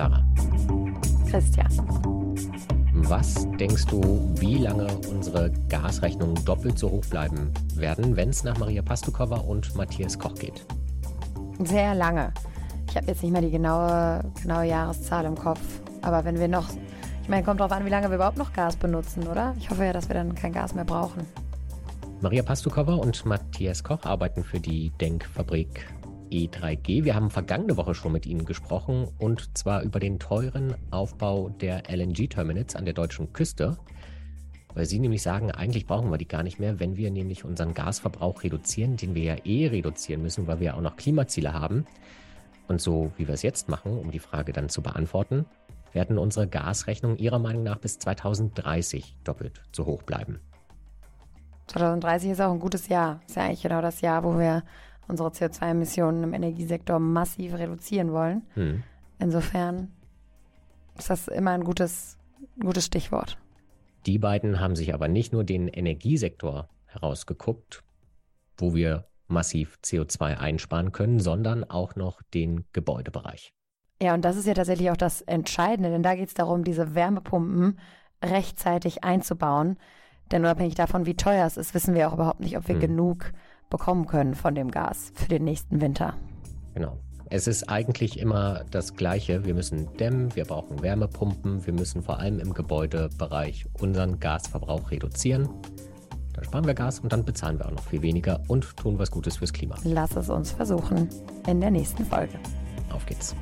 Clara. 0.00 0.24
Christian. 1.28 1.68
Was 2.94 3.46
denkst 3.58 3.84
du, 3.84 4.00
wie 4.36 4.56
lange 4.56 4.86
unsere 5.10 5.50
Gasrechnungen 5.68 6.42
doppelt 6.46 6.78
so 6.78 6.90
hoch 6.90 7.04
bleiben 7.04 7.52
werden, 7.74 8.16
wenn 8.16 8.30
es 8.30 8.42
nach 8.42 8.56
Maria 8.56 8.80
Pastukova 8.80 9.36
und 9.36 9.74
Matthias 9.76 10.18
Koch 10.18 10.34
geht? 10.36 10.64
Sehr 11.64 11.94
lange. 11.94 12.32
Ich 12.88 12.96
habe 12.96 13.08
jetzt 13.08 13.22
nicht 13.22 13.32
mehr 13.32 13.42
die 13.42 13.50
genaue, 13.50 14.24
genaue 14.40 14.64
Jahreszahl 14.64 15.26
im 15.26 15.34
Kopf. 15.34 15.60
Aber 16.00 16.24
wenn 16.24 16.38
wir 16.38 16.48
noch, 16.48 16.70
ich 17.22 17.28
meine, 17.28 17.44
kommt 17.44 17.60
drauf 17.60 17.72
an, 17.72 17.84
wie 17.84 17.90
lange 17.90 18.08
wir 18.08 18.16
überhaupt 18.16 18.38
noch 18.38 18.54
Gas 18.54 18.76
benutzen, 18.76 19.28
oder? 19.28 19.54
Ich 19.58 19.68
hoffe 19.68 19.84
ja, 19.84 19.92
dass 19.92 20.08
wir 20.08 20.14
dann 20.14 20.34
kein 20.34 20.54
Gas 20.54 20.74
mehr 20.74 20.86
brauchen. 20.86 21.26
Maria 22.22 22.42
Pastukova 22.42 22.94
und 22.94 23.26
Matthias 23.26 23.84
Koch 23.84 24.02
arbeiten 24.04 24.44
für 24.44 24.60
die 24.60 24.92
Denkfabrik 24.98 25.86
E3G. 26.30 27.04
Wir 27.04 27.14
haben 27.14 27.30
vergangene 27.30 27.76
Woche 27.76 27.94
schon 27.94 28.12
mit 28.12 28.26
Ihnen 28.26 28.44
gesprochen 28.44 29.08
und 29.18 29.56
zwar 29.58 29.82
über 29.82 30.00
den 30.00 30.18
teuren 30.18 30.74
Aufbau 30.90 31.48
der 31.48 31.90
LNG-Terminals 31.90 32.76
an 32.76 32.84
der 32.84 32.94
deutschen 32.94 33.32
Küste. 33.32 33.76
Weil 34.74 34.86
Sie 34.86 35.00
nämlich 35.00 35.22
sagen, 35.22 35.50
eigentlich 35.50 35.86
brauchen 35.86 36.10
wir 36.10 36.18
die 36.18 36.28
gar 36.28 36.42
nicht 36.42 36.60
mehr, 36.60 36.78
wenn 36.78 36.96
wir 36.96 37.10
nämlich 37.10 37.44
unseren 37.44 37.74
Gasverbrauch 37.74 38.42
reduzieren, 38.44 38.96
den 38.96 39.14
wir 39.14 39.22
ja 39.24 39.36
eh 39.44 39.66
reduzieren 39.66 40.22
müssen, 40.22 40.46
weil 40.46 40.60
wir 40.60 40.68
ja 40.68 40.74
auch 40.74 40.80
noch 40.80 40.96
Klimaziele 40.96 41.52
haben. 41.52 41.86
Und 42.68 42.80
so 42.80 43.10
wie 43.16 43.26
wir 43.26 43.34
es 43.34 43.42
jetzt 43.42 43.68
machen, 43.68 43.98
um 43.98 44.12
die 44.12 44.20
Frage 44.20 44.52
dann 44.52 44.68
zu 44.68 44.80
beantworten, 44.80 45.44
werden 45.92 46.18
unsere 46.18 46.46
Gasrechnungen 46.46 47.18
Ihrer 47.18 47.40
Meinung 47.40 47.64
nach 47.64 47.78
bis 47.78 47.98
2030 47.98 49.16
doppelt 49.24 49.62
so 49.72 49.86
hoch 49.86 50.02
bleiben. 50.04 50.38
2030 51.66 52.30
ist 52.30 52.40
auch 52.40 52.52
ein 52.52 52.60
gutes 52.60 52.88
Jahr. 52.88 53.20
Ist 53.26 53.36
ja 53.36 53.44
eigentlich 53.44 53.62
genau 53.62 53.80
das 53.80 54.00
Jahr, 54.00 54.24
wo 54.24 54.38
wir 54.38 54.62
unsere 55.10 55.28
CO2-Emissionen 55.28 56.24
im 56.24 56.34
Energiesektor 56.34 56.98
massiv 56.98 57.54
reduzieren 57.54 58.12
wollen. 58.12 58.42
Hm. 58.54 58.82
Insofern 59.18 59.88
ist 60.96 61.10
das 61.10 61.28
immer 61.28 61.50
ein 61.50 61.64
gutes, 61.64 62.18
gutes 62.58 62.86
Stichwort. 62.86 63.38
Die 64.06 64.18
beiden 64.18 64.60
haben 64.60 64.76
sich 64.76 64.94
aber 64.94 65.08
nicht 65.08 65.32
nur 65.32 65.44
den 65.44 65.68
Energiesektor 65.68 66.68
herausgeguckt, 66.86 67.82
wo 68.56 68.74
wir 68.74 69.06
massiv 69.26 69.78
CO2 69.84 70.38
einsparen 70.38 70.92
können, 70.92 71.20
sondern 71.20 71.64
auch 71.64 71.96
noch 71.96 72.22
den 72.34 72.64
Gebäudebereich. 72.72 73.52
Ja, 74.02 74.14
und 74.14 74.24
das 74.24 74.36
ist 74.36 74.46
ja 74.46 74.54
tatsächlich 74.54 74.90
auch 74.90 74.96
das 74.96 75.20
Entscheidende, 75.20 75.90
denn 75.90 76.02
da 76.02 76.14
geht 76.14 76.28
es 76.28 76.34
darum, 76.34 76.64
diese 76.64 76.94
Wärmepumpen 76.94 77.78
rechtzeitig 78.22 79.04
einzubauen. 79.04 79.78
Denn 80.32 80.42
unabhängig 80.42 80.74
davon, 80.74 81.06
wie 81.06 81.16
teuer 81.16 81.46
es 81.46 81.56
ist, 81.56 81.74
wissen 81.74 81.94
wir 81.94 82.08
auch 82.08 82.14
überhaupt 82.14 82.40
nicht, 82.40 82.56
ob 82.56 82.68
wir 82.68 82.76
hm. 82.76 82.80
genug 82.80 83.32
bekommen 83.70 84.06
können 84.06 84.34
von 84.34 84.54
dem 84.54 84.70
Gas 84.70 85.12
für 85.14 85.28
den 85.28 85.44
nächsten 85.44 85.80
Winter. 85.80 86.14
Genau. 86.74 86.98
Es 87.32 87.46
ist 87.46 87.68
eigentlich 87.68 88.18
immer 88.18 88.64
das 88.72 88.96
Gleiche. 88.96 89.44
Wir 89.44 89.54
müssen 89.54 89.88
dämmen, 89.98 90.34
wir 90.34 90.44
brauchen 90.44 90.82
Wärmepumpen, 90.82 91.64
wir 91.64 91.72
müssen 91.72 92.02
vor 92.02 92.18
allem 92.18 92.40
im 92.40 92.52
Gebäudebereich 92.52 93.66
unseren 93.80 94.18
Gasverbrauch 94.18 94.90
reduzieren. 94.90 95.48
Dann 96.34 96.44
sparen 96.44 96.66
wir 96.66 96.74
Gas 96.74 96.98
und 96.98 97.12
dann 97.12 97.24
bezahlen 97.24 97.58
wir 97.58 97.66
auch 97.66 97.72
noch 97.72 97.84
viel 97.84 98.02
weniger 98.02 98.40
und 98.48 98.76
tun 98.76 98.98
was 98.98 99.12
Gutes 99.12 99.36
fürs 99.36 99.52
Klima. 99.52 99.76
Lass 99.84 100.16
es 100.16 100.28
uns 100.28 100.50
versuchen 100.50 101.08
in 101.46 101.60
der 101.60 101.70
nächsten 101.70 102.04
Folge. 102.04 102.34
Auf 102.92 103.06
geht's. 103.06 103.36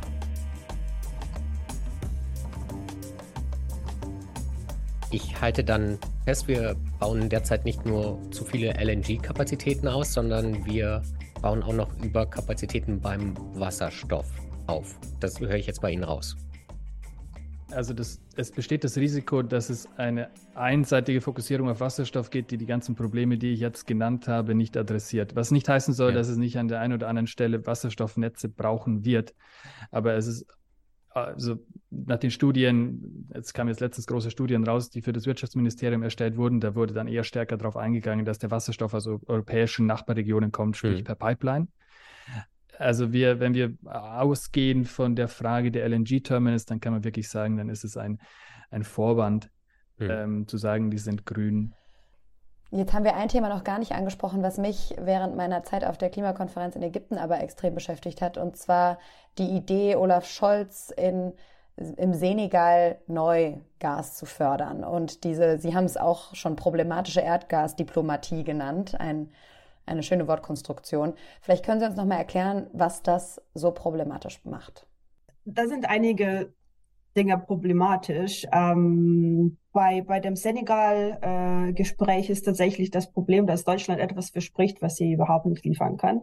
Ich 5.11 5.41
halte 5.41 5.65
dann 5.65 5.99
fest, 6.27 6.49
wir 6.49 6.77
bauen 6.99 7.31
derzeit 7.31 7.65
nicht 7.65 7.87
nur 7.87 8.21
zu 8.31 8.45
viele 8.45 8.75
LNG-Kapazitäten 8.75 9.89
aus, 9.89 10.13
sondern 10.13 10.67
wir 10.67 11.03
bauen 11.41 11.63
auch 11.63 11.73
noch 11.73 11.89
Überkapazitäten 12.03 13.01
beim 13.01 13.35
Wasserstoff 13.55 14.27
auf. 14.67 14.99
Das 15.21 15.41
höre 15.41 15.55
ich 15.55 15.67
jetzt 15.67 15.81
bei 15.81 15.93
Ihnen 15.93 16.05
raus. 16.05 16.37
Also 17.71 17.95
das, 17.95 18.21
es 18.37 18.51
besteht 18.51 18.85
das 18.85 18.99
Risiko, 18.99 19.43
dass 19.43 19.71
es 19.71 19.89
eine 19.97 20.29
einseitige 20.55 21.23
Fokussierung 21.23 21.71
auf 21.71 21.81
Wasserstoff 21.81 22.29
geht, 22.29 22.51
die 22.51 22.59
die 22.59 22.67
ganzen 22.67 22.95
Probleme, 22.95 23.39
die 23.39 23.53
ich 23.53 23.61
jetzt 23.61 23.87
genannt 23.87 24.29
habe, 24.29 24.55
nicht 24.55 24.77
adressiert. 24.77 25.37
Was 25.37 25.51
nicht 25.51 25.69
heißen 25.69 25.95
soll, 25.95 26.11
ja. 26.11 26.17
dass 26.17 26.29
es 26.29 26.37
nicht 26.37 26.59
an 26.59 26.69
der 26.69 26.81
einen 26.81 26.95
oder 26.95 27.09
anderen 27.09 27.27
Stelle 27.27 27.67
Wasserstoffnetze 27.67 28.51
brauchen 28.51 29.07
wird. 29.07 29.35
Aber 29.91 30.15
es 30.15 30.27
ist 30.27 30.47
also 31.11 31.57
nach 31.91 32.19
den 32.19 32.31
Studien, 32.31 33.29
jetzt 33.35 33.55
kamen 33.55 33.69
jetzt 33.69 33.81
letztens 33.81 34.07
große 34.07 34.31
Studien 34.31 34.65
raus, 34.65 34.91
die 34.91 35.03
für 35.03 35.13
das 35.13 35.27
Wirtschaftsministerium 35.27 36.03
erstellt 36.03 36.37
wurden, 36.37 36.61
da 36.61 36.75
wurde 36.75 36.95
dann 36.95 37.09
eher 37.09 37.25
stärker 37.25 37.57
darauf 37.57 37.77
eingegangen, 37.77 38.25
dass 38.25 38.39
der 38.39 38.51
Wasserstoff 38.51 38.95
aus 38.95 39.07
europäischen 39.07 39.87
Nachbarregionen 39.87 40.53
kommt, 40.53 40.77
sprich 40.77 41.01
mhm. 41.01 41.05
per 41.05 41.15
Pipeline. 41.15 41.69
Also 42.79 43.13
wir, 43.13 43.41
wenn 43.41 43.55
wir 43.55 43.75
ausgehen 43.85 44.85
von 44.85 45.17
der 45.17 45.29
Frage 45.29 45.73
der 45.73 45.89
LNG-Terminals, 45.89 46.65
dann 46.65 46.81
kann 46.81 46.93
man 46.93 47.05
wirklich 47.05 47.29
sagen, 47.29 47.57
dann 47.57 47.69
ist 47.69 47.85
es 47.85 47.97
ein, 47.97 48.21
ein 48.71 48.85
Vorwand, 48.85 49.51
mhm. 49.99 50.11
ähm, 50.11 50.47
zu 50.47 50.59
sagen, 50.59 50.91
die 50.91 50.99
sind 50.99 51.27
grün. 51.27 51.75
Jetzt 52.71 52.93
haben 52.93 53.05
wir 53.05 53.17
ein 53.17 53.29
Thema 53.29 53.49
noch 53.49 53.65
gar 53.65 53.79
nicht 53.79 53.93
angesprochen, 53.93 54.43
was 54.43 54.59
mich 54.59 54.95
während 55.01 55.37
meiner 55.37 55.63
Zeit 55.63 55.85
auf 55.85 55.97
der 55.97 56.11
Klimakonferenz 56.11 56.77
in 56.77 56.83
Ägypten 56.83 57.17
aber 57.17 57.41
extrem 57.41 57.75
beschäftigt 57.75 58.21
hat, 58.21 58.37
und 58.37 58.57
zwar 58.57 58.99
die 59.39 59.49
Idee, 59.57 59.97
Olaf 59.97 60.27
Scholz 60.27 60.93
in, 60.95 61.33
im 61.77 62.13
Senegal 62.13 62.99
neu 63.07 63.55
Gas 63.79 64.17
zu 64.17 64.27
fördern. 64.27 64.85
Und 64.85 65.25
diese, 65.25 65.59
Sie 65.59 65.75
haben 65.75 65.87
es 65.87 65.97
auch 65.97 66.35
schon 66.35 66.57
problematische 66.57 67.21
Erdgasdiplomatie 67.21 68.45
genannt, 68.45 69.01
ein, 69.01 69.31
eine 69.87 70.03
schöne 70.03 70.29
Wortkonstruktion. 70.29 71.15
Vielleicht 71.41 71.65
können 71.65 71.81
Sie 71.81 71.87
uns 71.87 71.97
noch 71.97 72.05
mal 72.05 72.19
erklären, 72.19 72.67
was 72.75 73.03
das 73.03 73.41
so 73.55 73.71
problematisch 73.71 74.45
macht. 74.45 74.87
Da 75.47 75.67
sind 75.67 75.89
einige 75.89 76.53
Dinge 77.17 77.39
problematisch. 77.39 78.47
Ähm, 78.53 79.57
bei, 79.79 80.03
bei 80.03 80.19
dem 80.19 80.35
Senegal-Gespräch 80.35 82.29
äh, 82.29 82.33
ist 82.33 82.43
tatsächlich 82.43 82.91
das 82.91 83.13
Problem, 83.13 83.47
dass 83.47 83.63
Deutschland 83.63 84.01
etwas 84.01 84.31
verspricht, 84.31 84.83
was 84.83 84.97
sie 84.97 85.13
überhaupt 85.13 85.47
nicht 85.47 85.65
liefern 85.65 85.97
kann. 85.97 86.23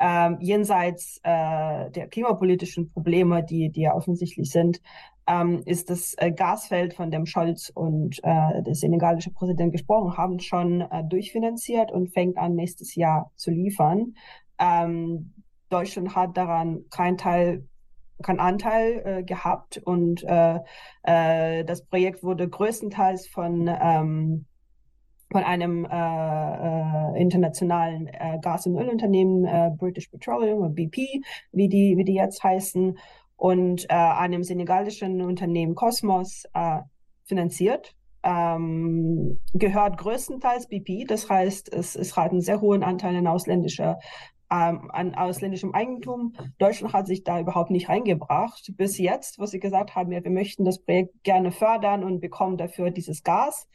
Ähm, 0.00 0.38
jenseits 0.40 1.20
äh, 1.22 1.88
der 1.92 2.08
klimapolitischen 2.08 2.90
Probleme, 2.90 3.44
die, 3.44 3.70
die 3.70 3.82
ja 3.82 3.94
offensichtlich 3.94 4.50
sind, 4.50 4.80
ähm, 5.28 5.62
ist 5.66 5.88
das 5.88 6.14
äh, 6.18 6.32
Gasfeld, 6.32 6.94
von 6.94 7.12
dem 7.12 7.26
Scholz 7.26 7.70
und 7.72 8.18
äh, 8.24 8.62
der 8.64 8.74
senegalische 8.74 9.30
Präsident 9.30 9.70
gesprochen 9.70 10.16
haben, 10.16 10.40
schon 10.40 10.80
äh, 10.80 11.04
durchfinanziert 11.04 11.92
und 11.92 12.12
fängt 12.12 12.36
an, 12.36 12.56
nächstes 12.56 12.96
Jahr 12.96 13.30
zu 13.36 13.52
liefern. 13.52 14.14
Ähm, 14.58 15.32
Deutschland 15.68 16.16
hat 16.16 16.36
daran 16.36 16.86
keinen 16.90 17.18
Teil 17.18 17.68
keinen 18.22 18.40
Anteil 18.40 19.02
äh, 19.04 19.22
gehabt 19.22 19.78
und 19.78 20.24
äh, 20.24 20.60
äh, 21.02 21.64
das 21.64 21.84
Projekt 21.84 22.22
wurde 22.22 22.48
größtenteils 22.48 23.28
von 23.28 23.68
ähm, 23.68 24.46
von 25.32 25.42
einem 25.42 25.84
äh, 25.84 25.88
äh, 25.90 27.20
internationalen 27.20 28.06
äh, 28.06 28.38
Gas- 28.40 28.66
und 28.66 28.76
Ölunternehmen, 28.78 29.76
British 29.76 30.08
Petroleum 30.08 30.60
oder 30.60 30.68
BP, 30.70 31.20
wie 31.52 31.68
die, 31.68 31.96
wie 31.96 32.04
die 32.04 32.14
jetzt 32.14 32.42
heißen, 32.44 32.96
und 33.38 33.90
einem 33.90 34.44
senegalischen 34.44 35.20
Unternehmen 35.20 35.74
Cosmos 35.74 36.44
finanziert. 37.24 37.94
Ähm, 38.22 39.40
gehört 39.52 39.98
größtenteils 39.98 40.68
BP, 40.68 41.04
das 41.06 41.28
heißt, 41.28 41.70
es, 41.72 41.96
es 41.96 42.16
hat 42.16 42.30
einen 42.30 42.40
sehr 42.40 42.62
hohen 42.62 42.82
Anteil 42.82 43.14
an 43.14 43.26
ausländischer 43.26 43.98
ähm, 44.50 44.90
an 44.92 45.14
ausländischem 45.14 45.74
Eigentum. 45.74 46.34
Deutschland 46.58 46.94
hat 46.94 47.06
sich 47.06 47.24
da 47.24 47.40
überhaupt 47.40 47.70
nicht 47.70 47.88
reingebracht. 47.88 48.72
Bis 48.76 48.98
jetzt, 48.98 49.38
wo 49.38 49.46
sie 49.46 49.58
gesagt 49.58 49.94
haben, 49.94 50.12
ja, 50.12 50.22
wir 50.22 50.30
möchten 50.30 50.64
das 50.64 50.78
Projekt 50.78 51.24
gerne 51.24 51.50
fördern 51.50 52.04
und 52.04 52.20
bekommen 52.20 52.56
dafür 52.56 52.90
dieses 52.90 53.22
Gas. 53.22 53.68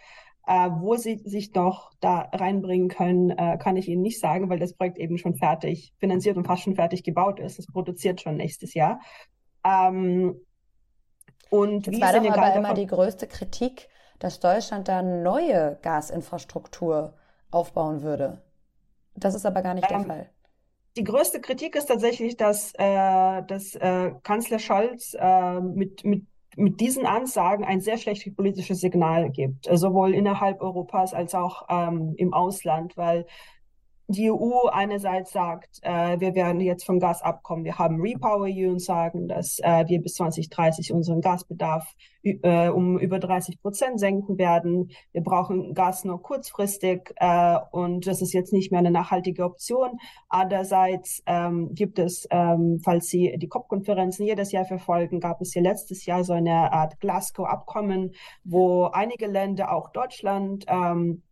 Äh, 0.47 0.69
wo 0.79 0.95
sie 0.95 1.21
sich 1.23 1.53
noch 1.53 1.91
da 1.99 2.29
reinbringen 2.33 2.87
können, 2.87 3.29
äh, 3.29 3.59
kann 3.59 3.77
ich 3.77 3.87
Ihnen 3.87 4.01
nicht 4.01 4.19
sagen, 4.19 4.49
weil 4.49 4.57
das 4.57 4.73
Projekt 4.73 4.97
eben 4.97 5.19
schon 5.19 5.35
fertig 5.35 5.93
finanziert 5.99 6.35
und 6.35 6.47
fast 6.47 6.63
schon 6.63 6.75
fertig 6.75 7.03
gebaut 7.03 7.39
ist. 7.39 7.59
Es 7.59 7.67
produziert 7.67 8.21
schon 8.21 8.37
nächstes 8.37 8.73
Jahr. 8.73 8.99
Ähm, 9.63 10.35
und 11.51 11.85
das 11.85 12.01
war 12.01 12.13
doch 12.13 12.31
aber 12.31 12.55
immer 12.55 12.73
die 12.73 12.87
größte 12.87 13.27
Kritik, 13.27 13.87
dass 14.17 14.39
Deutschland 14.39 14.87
da 14.87 15.03
neue 15.03 15.77
Gasinfrastruktur 15.83 17.13
aufbauen 17.51 18.01
würde. 18.01 18.41
Das 19.15 19.35
ist 19.35 19.45
aber 19.45 19.61
gar 19.61 19.75
nicht 19.75 19.91
ähm, 19.91 19.97
der 19.99 20.07
Fall 20.07 20.29
die 20.97 21.03
größte 21.03 21.39
Kritik 21.39 21.75
ist 21.75 21.85
tatsächlich, 21.85 22.37
dass, 22.37 22.73
äh, 22.77 23.43
dass 23.43 23.75
äh, 23.75 24.11
Kanzler 24.23 24.59
Scholz 24.59 25.15
äh, 25.17 25.59
mit, 25.59 26.03
mit, 26.03 26.25
mit 26.57 26.79
diesen 26.81 27.05
Ansagen 27.05 27.63
ein 27.63 27.79
sehr 27.81 27.97
schlechtes 27.97 28.35
politisches 28.35 28.81
Signal 28.81 29.29
gibt, 29.29 29.69
sowohl 29.71 30.13
innerhalb 30.13 30.61
Europas 30.61 31.13
als 31.13 31.33
auch 31.33 31.67
ähm, 31.69 32.13
im 32.17 32.33
Ausland, 32.33 32.97
weil 32.97 33.25
die 34.11 34.31
EU 34.31 34.67
einerseits 34.71 35.31
sagt, 35.31 35.79
äh, 35.81 36.19
wir 36.19 36.35
werden 36.35 36.61
jetzt 36.61 36.85
vom 36.85 36.99
Gas 36.99 37.21
abkommen, 37.21 37.65
wir 37.65 37.77
haben 37.77 38.01
Repower 38.01 38.47
EU 38.47 38.69
und 38.69 38.81
sagen, 38.81 39.27
dass 39.27 39.59
äh, 39.59 39.85
wir 39.87 40.01
bis 40.01 40.15
2030 40.15 40.93
unseren 40.93 41.21
Gasbedarf 41.21 41.95
äh, 42.23 42.69
um 42.69 42.99
über 42.99 43.19
30 43.19 43.61
Prozent 43.61 43.99
senken 43.99 44.37
werden. 44.37 44.91
Wir 45.11 45.21
brauchen 45.21 45.73
Gas 45.73 46.05
nur 46.05 46.21
kurzfristig 46.21 47.13
äh, 47.17 47.57
und 47.71 48.07
das 48.07 48.21
ist 48.21 48.33
jetzt 48.33 48.53
nicht 48.53 48.71
mehr 48.71 48.79
eine 48.79 48.91
nachhaltige 48.91 49.43
Option. 49.43 49.97
Andererseits 50.29 51.23
ähm, 51.25 51.73
gibt 51.73 51.99
es, 51.99 52.27
ähm, 52.29 52.79
falls 52.83 53.07
Sie 53.07 53.35
die 53.37 53.47
COP-Konferenzen 53.47 54.25
jedes 54.25 54.51
Jahr 54.51 54.65
verfolgen, 54.65 55.19
gab 55.19 55.41
es 55.41 55.53
hier 55.53 55.63
letztes 55.63 56.05
Jahr 56.05 56.23
so 56.23 56.33
eine 56.33 56.71
Art 56.71 56.99
Glasgow-Abkommen, 56.99 58.13
wo 58.43 58.85
einige 58.85 59.27
Länder, 59.27 59.73
auch 59.73 59.89
Deutschland, 59.91 60.65
ähm, 60.67 61.23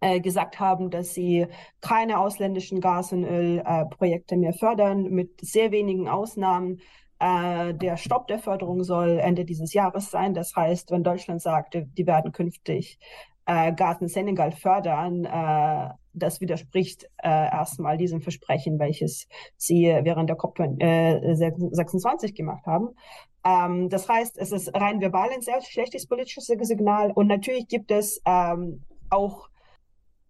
äh, 0.00 0.20
gesagt 0.20 0.60
haben, 0.60 0.90
dass 0.90 1.14
sie 1.14 1.46
keine 1.80 2.18
ausländischen 2.18 2.80
Gas- 2.80 3.12
und 3.12 3.24
Ölprojekte 3.24 4.34
äh, 4.34 4.38
mehr 4.38 4.52
fördern, 4.52 5.04
mit 5.04 5.40
sehr 5.40 5.70
wenigen 5.70 6.08
Ausnahmen. 6.08 6.80
Äh, 7.18 7.74
der 7.74 7.96
Stopp 7.96 8.28
der 8.28 8.38
Förderung 8.38 8.84
soll 8.84 9.18
Ende 9.18 9.44
dieses 9.44 9.72
Jahres 9.72 10.10
sein. 10.10 10.34
Das 10.34 10.54
heißt, 10.54 10.90
wenn 10.90 11.02
Deutschland 11.02 11.40
sagt, 11.40 11.74
die 11.74 12.06
werden 12.06 12.32
künftig 12.32 12.98
äh, 13.46 13.72
Gas 13.72 14.00
in 14.00 14.08
Senegal 14.08 14.52
fördern, 14.52 15.24
äh, 15.24 15.90
das 16.12 16.40
widerspricht 16.40 17.04
äh, 17.22 17.28
erstmal 17.28 17.96
diesem 17.96 18.20
Versprechen, 18.20 18.78
welches 18.78 19.28
sie 19.56 19.84
während 20.02 20.28
der 20.28 20.36
COP26 20.36 22.34
gemacht 22.34 22.66
haben. 22.66 22.88
Ähm, 23.44 23.88
das 23.88 24.08
heißt, 24.08 24.38
es 24.38 24.52
ist 24.52 24.74
rein 24.74 25.00
verbal 25.00 25.30
ein 25.30 25.42
sehr 25.42 25.60
schlechtes 25.62 26.06
politisches 26.06 26.46
Signal 26.46 27.12
und 27.12 27.28
natürlich 27.28 27.68
gibt 27.68 27.90
es 27.90 28.20
ähm, 28.24 28.82
auch 29.10 29.48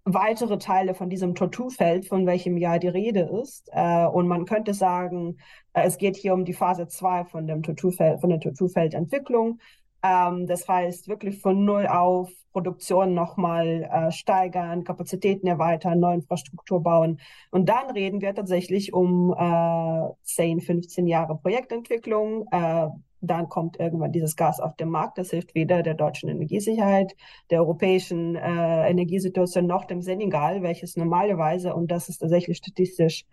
weitere 0.07 0.59
Teile 0.59 0.95
von 0.95 1.11
diesem 1.11 1.35
Torturfeld, 1.35 2.07
von 2.07 2.27
welchem 2.27 2.57
Jahr 2.57 2.79
die 2.79 2.89
Rede 2.89 3.29
ist. 3.43 3.69
Äh, 3.73 4.07
und 4.07 4.29
man 4.29 4.47
könnte 4.47 4.73
sagen, 4.73 5.39
äh, 5.73 5.83
es 5.83 5.99
geht 5.99 6.17
hier 6.17 6.33
um 6.33 6.45
die 6.45 6.55
Phase 6.55 6.87
2 6.87 7.25
von 7.25 7.47
dem 7.47 7.63
Torturfeld, 7.63 8.21
von 8.21 8.31
der 8.31 8.41
Torturfeldentwicklung. 8.41 9.59
Ähm, 10.03 10.47
das 10.47 10.69
heißt, 10.69 11.09
wirklich 11.09 11.41
von 11.41 11.65
Null 11.65 11.87
auf 11.89 12.31
Produktion 12.53 13.15
nochmal 13.15 13.83
äh, 13.83 14.13
steigern, 14.13 14.85
Kapazitäten 14.85 15.47
erweitern, 15.47 16.01
neue 16.01 16.15
Infrastruktur 16.15 16.83
bauen. 16.83 17.21
Und 17.51 17.69
dann 17.69 17.91
reden 17.91 18.21
wir 18.21 18.35
tatsächlich 18.35 18.95
um 18.95 19.35
äh, 19.37 20.09
10, 20.23 20.61
15 20.61 21.07
Jahre 21.07 21.37
Projektentwicklung, 21.37 22.47
äh, 22.53 22.89
dann 23.21 23.49
kommt 23.49 23.79
irgendwann 23.79 24.13
dieses 24.13 24.37
Gas 24.37 24.61
auf 24.61 24.77
den 24.77 24.91
Markt. 24.91 25.19
Das 25.19 25.31
hilft 25.31 25.55
weder 25.55 25.83
der 25.83 25.95
deutschen 25.95 26.29
Energiesicherheit, 26.29 27.15
der 27.51 27.61
europäischen 27.61 28.37
äh, 28.37 28.89
Energiesituation 28.89 29.67
noch 29.67 29.85
dem 29.85 30.03
Senegal, 30.03 30.63
welches 30.63 30.97
normalerweise, 30.97 31.75
und 31.75 31.91
das 31.91 32.09
ist 32.09 32.19
tatsächlich 32.19 32.59
statistisch 32.59 33.25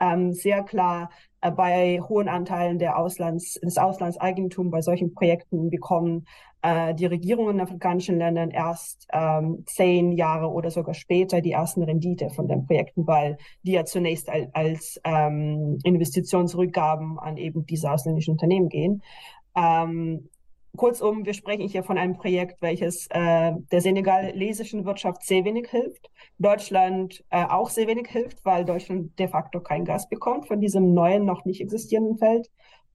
ähm, 0.00 0.32
sehr 0.32 0.62
klar, 0.62 1.10
äh, 1.40 1.50
bei 1.50 2.00
hohen 2.00 2.28
Anteilen 2.28 2.78
der 2.78 2.98
Auslands, 2.98 3.54
des 3.54 3.78
Auslandseigentums 3.78 4.70
bei 4.70 4.82
solchen 4.82 5.14
Projekten 5.14 5.70
bekommen 5.70 6.26
äh, 6.62 6.94
die 6.94 7.06
Regierungen 7.06 7.56
in 7.56 7.60
afrikanischen 7.60 8.18
Ländern 8.18 8.50
erst 8.50 9.06
ähm, 9.12 9.64
zehn 9.66 10.12
Jahre 10.12 10.48
oder 10.48 10.70
sogar 10.70 10.94
später 10.94 11.40
die 11.40 11.52
ersten 11.52 11.82
Rendite 11.82 12.30
von 12.30 12.48
den 12.48 12.66
Projekten, 12.66 13.06
weil 13.06 13.36
die 13.62 13.72
ja 13.72 13.84
zunächst 13.84 14.28
als, 14.28 14.48
als 14.54 15.00
ähm, 15.04 15.78
Investitionsrückgaben 15.82 17.18
an 17.18 17.36
eben 17.36 17.66
diese 17.66 17.90
ausländischen 17.90 18.32
Unternehmen 18.32 18.68
gehen. 18.68 19.02
Ähm, 19.56 20.28
kurzum, 20.76 21.26
wir 21.26 21.34
sprechen 21.34 21.68
hier 21.68 21.82
von 21.82 21.98
einem 21.98 22.16
Projekt, 22.16 22.62
welches 22.62 23.06
äh, 23.10 23.52
der 23.70 23.80
senegalesischen 23.80 24.84
Wirtschaft 24.84 25.24
sehr 25.24 25.44
wenig 25.44 25.68
hilft, 25.68 26.10
Deutschland 26.38 27.24
äh, 27.30 27.44
auch 27.44 27.68
sehr 27.68 27.88
wenig 27.88 28.08
hilft, 28.08 28.44
weil 28.44 28.64
Deutschland 28.64 29.18
de 29.18 29.28
facto 29.28 29.60
kein 29.60 29.84
Gas 29.84 30.08
bekommt 30.08 30.46
von 30.46 30.60
diesem 30.60 30.94
neuen, 30.94 31.24
noch 31.24 31.44
nicht 31.44 31.60
existierenden 31.60 32.18
Feld. 32.18 32.48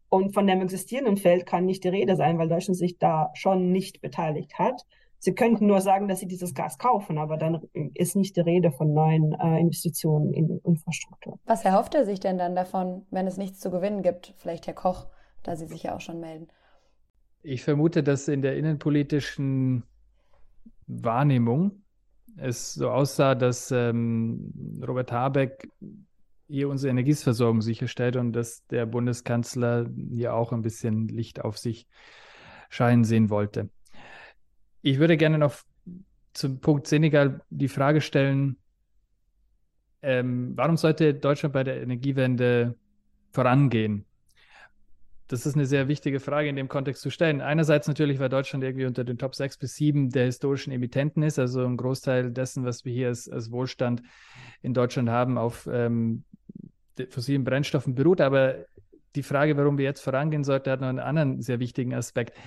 Und 0.09 0.33
von 0.33 0.47
dem 0.47 0.61
existierenden 0.61 1.17
Feld 1.17 1.45
kann 1.45 1.65
nicht 1.65 1.83
die 1.83 1.89
Rede 1.89 2.15
sein, 2.15 2.37
weil 2.37 2.47
Deutschland 2.47 2.77
sich 2.77 2.97
da 2.97 3.29
schon 3.33 3.71
nicht 3.71 4.01
beteiligt 4.01 4.57
hat. 4.57 4.85
Sie 5.19 5.33
könnten 5.33 5.65
nur 5.65 5.81
sagen, 5.81 6.07
dass 6.07 6.19
sie 6.19 6.27
dieses 6.27 6.53
Gas 6.53 6.77
kaufen, 6.77 7.17
aber 7.17 7.37
dann 7.37 7.67
ist 7.95 8.15
nicht 8.15 8.35
die 8.35 8.41
Rede 8.41 8.71
von 8.71 8.93
neuen 8.93 9.33
äh, 9.33 9.59
Investitionen 9.59 10.31
in 10.31 10.61
Infrastruktur. 10.63 11.39
Was 11.45 11.65
erhofft 11.65 11.95
er 11.95 12.05
sich 12.05 12.19
denn 12.19 12.37
dann 12.37 12.55
davon, 12.55 13.05
wenn 13.09 13.25
es 13.25 13.37
nichts 13.37 13.59
zu 13.59 13.71
gewinnen 13.71 14.03
gibt? 14.03 14.35
Vielleicht 14.37 14.67
Herr 14.67 14.75
Koch, 14.75 15.07
da 15.43 15.55
Sie 15.55 15.65
sich 15.65 15.83
ja 15.83 15.95
auch 15.95 16.01
schon 16.01 16.19
melden. 16.19 16.47
Ich 17.41 17.63
vermute, 17.63 18.03
dass 18.03 18.27
in 18.27 18.41
der 18.41 18.57
innenpolitischen 18.57 19.83
Wahrnehmung 20.85 21.81
es 22.37 22.75
so 22.75 22.89
aussah, 22.91 23.35
dass 23.35 23.71
ähm, 23.71 24.81
Robert 24.87 25.11
Habeck 25.11 25.67
hier 26.47 26.69
unsere 26.69 26.91
Energieversorgung 26.91 27.61
sicherstellt 27.61 28.15
und 28.15 28.33
dass 28.33 28.65
der 28.67 28.85
Bundeskanzler 28.85 29.89
hier 30.11 30.33
auch 30.33 30.53
ein 30.53 30.61
bisschen 30.61 31.07
Licht 31.07 31.41
auf 31.41 31.57
sich 31.57 31.87
scheinen 32.69 33.03
sehen 33.03 33.29
wollte. 33.29 33.69
Ich 34.81 34.99
würde 34.99 35.17
gerne 35.17 35.37
noch 35.37 35.55
zum 36.33 36.59
Punkt 36.59 36.87
Senegal 36.87 37.41
die 37.49 37.67
Frage 37.67 38.01
stellen, 38.01 38.57
ähm, 40.01 40.53
warum 40.55 40.77
sollte 40.77 41.13
Deutschland 41.13 41.53
bei 41.53 41.63
der 41.63 41.81
Energiewende 41.81 42.75
vorangehen? 43.31 44.05
Das 45.27 45.45
ist 45.45 45.55
eine 45.55 45.65
sehr 45.65 45.89
wichtige 45.89 46.21
Frage 46.21 46.47
in 46.47 46.55
dem 46.55 46.69
Kontext 46.69 47.01
zu 47.01 47.09
stellen. 47.09 47.41
Einerseits 47.41 47.87
natürlich, 47.87 48.17
weil 48.19 48.29
Deutschland 48.29 48.63
irgendwie 48.63 48.85
unter 48.85 49.03
den 49.03 49.17
Top 49.17 49.35
6 49.35 49.57
bis 49.57 49.75
7 49.75 50.09
der 50.09 50.25
historischen 50.25 50.71
Emittenten 50.71 51.21
ist, 51.23 51.37
also 51.37 51.65
ein 51.65 51.75
Großteil 51.75 52.31
dessen, 52.31 52.63
was 52.63 52.85
wir 52.85 52.93
hier 52.93 53.07
als, 53.09 53.27
als 53.27 53.51
Wohlstand 53.51 54.03
in 54.61 54.73
Deutschland 54.73 55.09
haben, 55.09 55.37
auf 55.37 55.67
ähm, 55.69 56.23
fossilen 57.09 57.43
Brennstoffen 57.43 57.95
beruht. 57.95 58.21
Aber 58.21 58.65
die 59.15 59.23
Frage, 59.23 59.57
warum 59.57 59.77
wir 59.77 59.85
jetzt 59.85 60.01
vorangehen 60.01 60.43
sollten, 60.43 60.69
hat 60.69 60.81
noch 60.81 60.87
einen 60.87 60.99
anderen 60.99 61.41
sehr 61.41 61.59
wichtigen 61.59 61.93
Aspekt. 61.93 62.37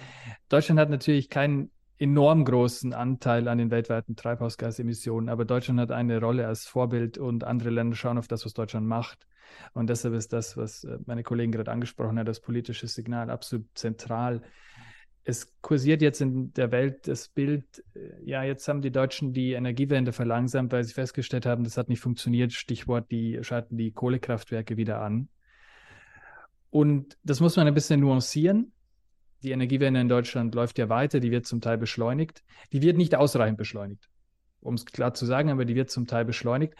Deutschland 0.48 0.80
hat 0.80 0.90
natürlich 0.90 1.30
keinen 1.30 1.70
enorm 1.98 2.44
großen 2.44 2.94
Anteil 2.94 3.46
an 3.46 3.58
den 3.58 3.70
weltweiten 3.70 4.16
Treibhausgasemissionen, 4.16 5.28
aber 5.28 5.44
Deutschland 5.44 5.80
hat 5.80 5.90
eine 5.90 6.18
Rolle 6.18 6.46
als 6.46 6.66
Vorbild 6.66 7.18
und 7.18 7.44
andere 7.44 7.68
Länder 7.70 7.94
schauen 7.94 8.16
auf 8.16 8.26
das, 8.26 8.46
was 8.46 8.54
Deutschland 8.54 8.86
macht. 8.86 9.26
Und 9.74 9.90
deshalb 9.90 10.14
ist 10.14 10.32
das, 10.32 10.56
was 10.56 10.84
äh, 10.84 10.98
meine 11.06 11.22
Kollegin 11.22 11.52
gerade 11.52 11.70
angesprochen 11.70 12.18
hat, 12.18 12.28
das 12.28 12.40
politische 12.40 12.86
Signal 12.86 13.30
absolut 13.30 13.66
zentral. 13.74 14.42
Es 15.30 15.52
kursiert 15.62 16.02
jetzt 16.02 16.20
in 16.20 16.52
der 16.54 16.72
Welt 16.72 17.06
das 17.06 17.28
Bild, 17.28 17.84
äh, 17.94 18.22
ja, 18.24 18.42
jetzt 18.42 18.66
haben 18.68 18.82
die 18.82 18.90
Deutschen 18.90 19.32
die 19.32 19.52
Energiewende 19.52 20.12
verlangsamt, 20.12 20.72
weil 20.72 20.84
sie 20.84 20.92
festgestellt 20.92 21.46
haben, 21.46 21.64
das 21.64 21.76
hat 21.76 21.88
nicht 21.88 22.00
funktioniert. 22.00 22.52
Stichwort, 22.52 23.10
die 23.10 23.38
schalten 23.42 23.76
die 23.76 23.92
Kohlekraftwerke 23.92 24.76
wieder 24.76 25.00
an. 25.00 25.28
Und 26.70 27.16
das 27.24 27.40
muss 27.40 27.56
man 27.56 27.66
ein 27.66 27.74
bisschen 27.74 28.00
nuancieren. 28.00 28.72
Die 29.42 29.52
Energiewende 29.52 30.00
in 30.00 30.08
Deutschland 30.08 30.54
läuft 30.54 30.78
ja 30.78 30.88
weiter, 30.88 31.20
die 31.20 31.30
wird 31.30 31.46
zum 31.46 31.60
Teil 31.60 31.78
beschleunigt. 31.78 32.44
Die 32.72 32.82
wird 32.82 32.96
nicht 32.96 33.14
ausreichend 33.14 33.56
beschleunigt 33.56 34.10
um 34.60 34.74
es 34.74 34.84
klar 34.84 35.14
zu 35.14 35.26
sagen, 35.26 35.50
aber 35.50 35.64
die 35.64 35.74
wird 35.74 35.90
zum 35.90 36.06
Teil 36.06 36.24
beschleunigt. 36.24 36.74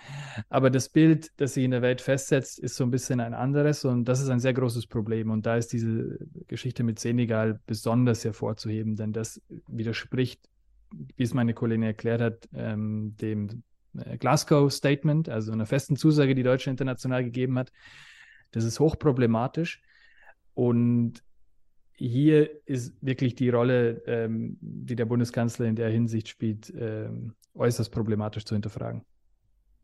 Aber 0.49 0.71
das 0.71 0.88
Bild, 0.88 1.31
das 1.38 1.55
sich 1.55 1.65
in 1.65 1.71
der 1.71 1.82
Welt 1.82 2.00
festsetzt, 2.00 2.59
ist 2.59 2.77
so 2.77 2.85
ein 2.85 2.91
bisschen 2.91 3.21
ein 3.21 3.35
anderes 3.35 3.85
und 3.85 4.05
das 4.05 4.21
ist 4.21 4.28
ein 4.28 4.40
sehr 4.40 4.55
großes 4.55 4.87
Problem. 4.87 5.31
Und 5.31 5.47
da 5.47 5.57
ist 5.57 5.73
diese 5.73 6.19
Geschichte 6.47 6.83
mit 6.83 6.99
Senegal 6.99 7.61
besonders 7.66 8.25
hervorzuheben, 8.25 8.97
denn 8.97 9.12
das 9.12 9.40
widerspricht, 9.66 10.40
wie 11.16 11.23
es 11.23 11.35
meine 11.35 11.55
Kollegin 11.55 11.85
erklärt 11.85 12.21
hat, 12.21 12.49
ähm, 12.52 13.16
dem 13.21 13.62
äh, 13.97 14.19
Glasgow 14.19 14.73
Statement, 14.73 15.28
also 15.28 15.52
einer 15.52 15.66
festen 15.66 15.97
Zusage, 15.97 16.35
die 16.35 16.43
Deutschland 16.43 16.81
international 16.81 17.25
gegeben 17.25 17.59
hat. 17.59 17.73
Das 18.50 18.64
ist 18.64 18.81
hochproblematisch. 18.81 19.83
Und 20.55 21.23
hier 22.00 22.49
ist 22.66 22.95
wirklich 23.02 23.35
die 23.35 23.50
Rolle, 23.50 24.02
ähm, 24.07 24.57
die 24.61 24.97
der 24.97 25.04
Bundeskanzler 25.04 25.66
in 25.66 25.76
der 25.76 25.90
Hinsicht 25.90 26.28
spielt, 26.28 26.73
ähm, 26.75 27.35
äußerst 27.54 27.92
problematisch 27.92 28.47
zu 28.47 28.54
hinterfragen. 28.54 29.04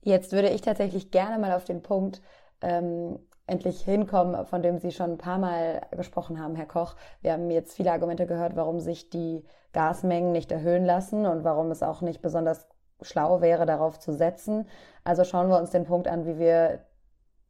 Jetzt 0.02 0.32
würde 0.32 0.48
ich 0.48 0.62
tatsächlich 0.62 1.10
gerne 1.10 1.38
mal 1.38 1.52
auf 1.52 1.64
den 1.64 1.82
Punkt 1.82 2.22
ähm, 2.62 3.18
endlich 3.46 3.82
hinkommen, 3.82 4.46
von 4.46 4.62
dem 4.62 4.78
Sie 4.78 4.92
schon 4.92 5.12
ein 5.12 5.18
paar 5.18 5.38
Mal 5.38 5.82
gesprochen 5.90 6.40
haben, 6.40 6.56
Herr 6.56 6.66
Koch. 6.66 6.96
Wir 7.20 7.32
haben 7.32 7.50
jetzt 7.50 7.76
viele 7.76 7.92
Argumente 7.92 8.26
gehört, 8.26 8.56
warum 8.56 8.80
sich 8.80 9.10
die 9.10 9.44
Gasmengen 9.72 10.32
nicht 10.32 10.50
erhöhen 10.50 10.86
lassen 10.86 11.26
und 11.26 11.44
warum 11.44 11.70
es 11.70 11.82
auch 11.82 12.00
nicht 12.00 12.22
besonders 12.22 12.66
schlau 13.02 13.42
wäre, 13.42 13.66
darauf 13.66 13.98
zu 13.98 14.14
setzen. 14.14 14.66
Also 15.04 15.24
schauen 15.24 15.48
wir 15.48 15.58
uns 15.58 15.70
den 15.70 15.84
Punkt 15.84 16.08
an, 16.08 16.24
wie 16.24 16.38
wir 16.38 16.85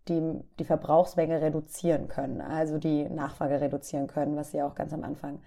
die, 0.08 0.40
die 0.58 0.64
Verbrauchsmenge 0.64 1.40
reduzieren 1.40 2.08
können, 2.08 2.40
also 2.40 2.78
die 2.78 3.08
Nachfrage 3.08 3.60
reduzieren 3.60 4.06
können, 4.06 4.36
was 4.36 4.50
Sie 4.50 4.62
auch 4.62 4.75
ganz 4.75 4.92
am 4.92 5.04
Anfang 5.04 5.40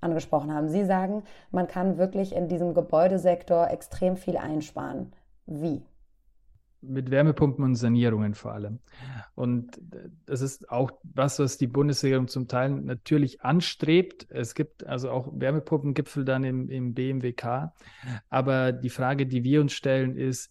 angesprochen 0.00 0.52
haben. 0.52 0.68
Sie 0.68 0.84
sagen, 0.84 1.22
man 1.50 1.66
kann 1.66 1.98
wirklich 1.98 2.34
in 2.34 2.48
diesem 2.48 2.74
Gebäudesektor 2.74 3.70
extrem 3.70 4.16
viel 4.16 4.36
einsparen. 4.36 5.12
Wie? 5.46 5.82
Mit 6.82 7.10
Wärmepumpen 7.10 7.62
und 7.62 7.74
Sanierungen 7.74 8.34
vor 8.34 8.52
allem. 8.54 8.78
Und 9.34 9.78
das 10.24 10.40
ist 10.40 10.70
auch 10.70 10.92
was, 11.02 11.38
was 11.38 11.58
die 11.58 11.66
Bundesregierung 11.66 12.26
zum 12.26 12.48
Teil 12.48 12.70
natürlich 12.70 13.42
anstrebt. 13.42 14.26
Es 14.30 14.54
gibt 14.54 14.86
also 14.86 15.10
auch 15.10 15.28
Wärmepumpengipfel 15.30 16.24
dann 16.24 16.42
im, 16.42 16.70
im 16.70 16.94
BMWK. 16.94 17.74
Aber 18.30 18.72
die 18.72 18.88
Frage, 18.88 19.26
die 19.26 19.44
wir 19.44 19.60
uns 19.60 19.74
stellen, 19.74 20.16
ist, 20.16 20.50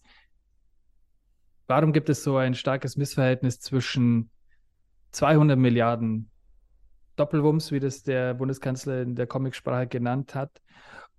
warum 1.70 1.92
gibt 1.92 2.08
es 2.08 2.24
so 2.24 2.36
ein 2.36 2.54
starkes 2.54 2.96
Missverhältnis 2.96 3.60
zwischen 3.60 4.30
200 5.12 5.56
Milliarden 5.56 6.28
Doppelwumms, 7.14 7.70
wie 7.70 7.78
das 7.78 8.02
der 8.02 8.34
Bundeskanzler 8.34 9.02
in 9.02 9.14
der 9.14 9.28
Comicsprache 9.28 9.86
genannt 9.86 10.34
hat, 10.34 10.60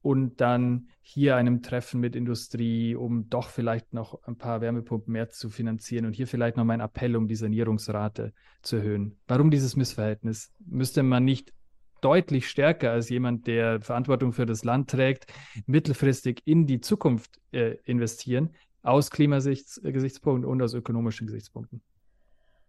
und 0.02 0.42
dann 0.42 0.90
hier 1.02 1.38
einem 1.38 1.62
Treffen 1.62 2.02
mit 2.02 2.16
Industrie, 2.16 2.96
um 2.96 3.30
doch 3.30 3.48
vielleicht 3.50 3.94
noch 3.94 4.24
ein 4.24 4.36
paar 4.36 4.60
Wärmepumpen 4.60 5.14
mehr 5.14 5.30
zu 5.30 5.50
finanzieren 5.50 6.06
und 6.06 6.14
hier 6.14 6.28
vielleicht 6.28 6.58
noch 6.58 6.66
mein 6.66 6.82
Appell, 6.82 7.16
um 7.16 7.28
die 7.28 7.36
Sanierungsrate 7.36 8.34
zu 8.62 8.78
erhöhen. 8.78 9.20
Warum 9.28 9.52
dieses 9.52 9.78
Missverhältnis? 9.78 10.52
Müsste 10.66 11.04
man 11.04 11.24
nicht 11.24 11.54
deutlich 12.02 12.50
stärker 12.50 12.92
als 12.92 13.10
jemand, 13.10 13.48
der 13.48 13.80
Verantwortung 13.80 14.34
für 14.34 14.48
das 14.48 14.66
Land 14.66 14.90
trägt, 14.90 15.32
mittelfristig 15.66 16.42
in 16.46 16.66
die 16.66 16.82
Zukunft 16.82 17.40
äh, 17.52 17.78
investieren, 17.86 18.50
aus 18.84 19.12
Klimagesichtspunkten 19.12 20.46
und 20.46 20.62
aus 20.62 20.74
ökonomischen 20.74 21.28
Gesichtspunkten? 21.28 21.82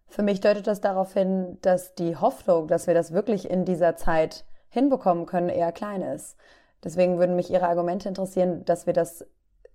Für 0.08 0.22
mich 0.22 0.40
deutet 0.40 0.66
das 0.66 0.80
darauf 0.80 1.14
hin, 1.14 1.58
dass 1.62 1.94
die 1.94 2.16
Hoffnung, 2.16 2.68
dass 2.68 2.86
wir 2.86 2.94
das 2.94 3.12
wirklich 3.12 3.48
in 3.48 3.64
dieser 3.64 3.96
Zeit 3.96 4.44
hinbekommen 4.68 5.26
können, 5.26 5.48
eher 5.48 5.72
klein 5.72 6.02
ist. 6.02 6.36
Deswegen 6.84 7.18
würden 7.18 7.36
mich 7.36 7.50
Ihre 7.50 7.68
Argumente 7.68 8.08
interessieren, 8.08 8.64
dass 8.64 8.86
wir 8.86 8.92
das 8.92 9.24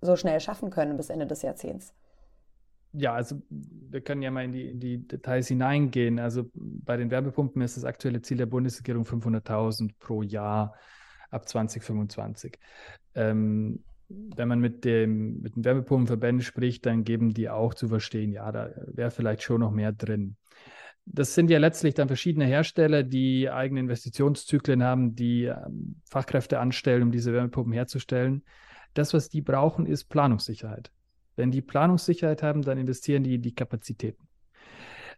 so 0.00 0.16
schnell 0.16 0.40
schaffen 0.40 0.70
können 0.70 0.96
bis 0.96 1.10
Ende 1.10 1.26
des 1.26 1.42
Jahrzehnts. 1.42 1.94
Ja, 2.92 3.14
also 3.14 3.40
wir 3.50 4.00
können 4.00 4.22
ja 4.22 4.30
mal 4.30 4.44
in 4.44 4.52
die, 4.52 4.68
in 4.68 4.80
die 4.80 5.06
Details 5.06 5.48
hineingehen. 5.48 6.18
Also 6.18 6.44
bei 6.54 6.96
den 6.96 7.10
Werbepumpen 7.10 7.60
ist 7.62 7.76
das 7.76 7.84
aktuelle 7.84 8.22
Ziel 8.22 8.38
der 8.38 8.46
Bundesregierung 8.46 9.04
500.000 9.04 9.90
pro 9.98 10.22
Jahr 10.22 10.74
ab 11.30 11.48
2025. 11.48 12.58
Ähm, 13.14 13.84
wenn 14.08 14.48
man 14.48 14.60
mit, 14.60 14.84
dem, 14.84 15.40
mit 15.40 15.56
den 15.56 15.64
Werbepumpenverbänden 15.64 16.42
spricht, 16.42 16.86
dann 16.86 17.04
geben 17.04 17.34
die 17.34 17.48
auch 17.48 17.74
zu 17.74 17.88
verstehen, 17.88 18.32
ja, 18.32 18.50
da 18.50 18.70
wäre 18.86 19.10
vielleicht 19.10 19.42
schon 19.42 19.60
noch 19.60 19.70
mehr 19.70 19.92
drin 19.92 20.36
das 21.10 21.34
sind 21.34 21.50
ja 21.50 21.58
letztlich 21.58 21.94
dann 21.94 22.08
verschiedene 22.08 22.44
Hersteller, 22.44 23.02
die 23.02 23.50
eigene 23.50 23.80
Investitionszyklen 23.80 24.82
haben, 24.82 25.14
die 25.14 25.44
ähm, 25.44 25.96
Fachkräfte 26.10 26.60
anstellen, 26.60 27.04
um 27.04 27.12
diese 27.12 27.32
Wärmepumpen 27.32 27.72
herzustellen. 27.72 28.42
Das, 28.94 29.14
was 29.14 29.28
die 29.28 29.40
brauchen, 29.40 29.86
ist 29.86 30.04
Planungssicherheit. 30.04 30.90
Wenn 31.36 31.50
die 31.50 31.62
Planungssicherheit 31.62 32.42
haben, 32.42 32.62
dann 32.62 32.78
investieren 32.78 33.22
die 33.22 33.36
in 33.36 33.42
die 33.42 33.54
Kapazitäten. 33.54 34.27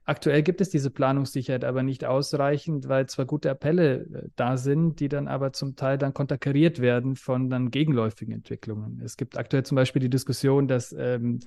Aktuell 0.04 0.42
gibt 0.42 0.60
es 0.60 0.70
diese 0.70 0.90
Planungssicherheit 0.90 1.64
aber 1.64 1.82
nicht 1.82 2.04
ausreichend, 2.04 2.88
weil 2.88 3.06
zwar 3.06 3.26
gute 3.26 3.50
Appelle 3.50 4.00
äh, 4.00 4.28
da 4.34 4.56
sind, 4.56 4.98
die 4.98 5.08
dann 5.08 5.28
aber 5.28 5.52
zum 5.52 5.76
Teil 5.76 5.98
dann 5.98 6.14
konterkariert 6.14 6.80
werden 6.80 7.16
von 7.16 7.50
dann 7.50 7.70
gegenläufigen 7.70 8.34
Entwicklungen. 8.34 9.00
Es 9.04 9.16
gibt 9.16 9.36
aktuell 9.36 9.62
zum 9.62 9.76
Beispiel 9.76 10.00
die 10.00 10.10
Diskussion, 10.10 10.68
dass 10.68 10.92
ähm, 10.92 11.40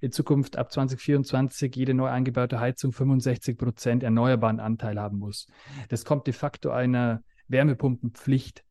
in 0.00 0.12
Zukunft 0.12 0.58
ab 0.58 0.72
2024 0.72 1.74
jede 1.74 1.94
neu 1.94 2.08
eingebaute 2.08 2.60
Heizung 2.60 2.92
65 2.92 3.56
Prozent 3.56 4.02
erneuerbaren 4.02 4.60
Anteil 4.60 5.00
haben 5.00 5.18
muss. 5.18 5.46
Das 5.88 6.04
kommt 6.04 6.26
de 6.26 6.34
facto 6.34 6.70
einer 6.70 7.22
Wärmepumpenpflicht 7.48 8.64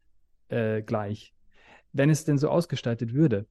äh, 0.49 0.81
gleich. 0.81 1.33
Wenn 1.91 2.09
es 2.09 2.25
denn 2.25 2.37
so 2.37 2.49
ausgestaltet 2.49 3.13
würde, 3.13 3.47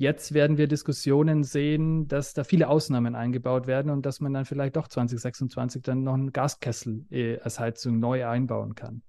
Jetzt 0.00 0.32
werden 0.32 0.58
wir 0.58 0.68
Diskussionen 0.68 1.42
sehen, 1.42 2.06
dass 2.06 2.32
da 2.32 2.44
viele 2.44 2.68
Ausnahmen 2.68 3.16
eingebaut 3.16 3.66
werden 3.66 3.90
und 3.90 4.06
dass 4.06 4.20
man 4.20 4.32
dann 4.32 4.44
vielleicht 4.44 4.76
doch 4.76 4.86
2026 4.86 5.82
dann 5.82 6.04
noch 6.04 6.14
einen 6.14 6.32
Gaskessel 6.32 7.04
äh, 7.10 7.40
als 7.40 7.58
Heizung 7.58 7.98
neu 7.98 8.24
einbauen 8.24 8.76
kann. 8.76 9.02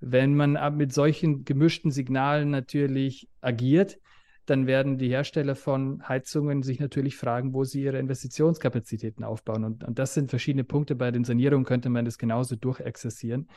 Wenn 0.00 0.34
man 0.34 0.58
mit 0.76 0.92
solchen 0.92 1.44
gemischten 1.44 1.92
Signalen 1.92 2.50
natürlich 2.50 3.28
agiert, 3.40 4.00
dann 4.44 4.66
werden 4.66 4.98
die 4.98 5.08
Hersteller 5.08 5.54
von 5.54 6.02
Heizungen 6.08 6.64
sich 6.64 6.80
natürlich 6.80 7.16
fragen, 7.16 7.54
wo 7.54 7.62
sie 7.62 7.84
ihre 7.84 8.00
Investitionskapazitäten 8.00 9.22
aufbauen. 9.22 9.62
Und, 9.62 9.84
und 9.84 10.00
das 10.00 10.14
sind 10.14 10.30
verschiedene 10.30 10.64
Punkte. 10.64 10.96
Bei 10.96 11.12
den 11.12 11.22
Sanierungen 11.22 11.64
könnte 11.64 11.90
man 11.90 12.04
das 12.04 12.18
genauso 12.18 12.56
durchexerzieren. 12.56 13.48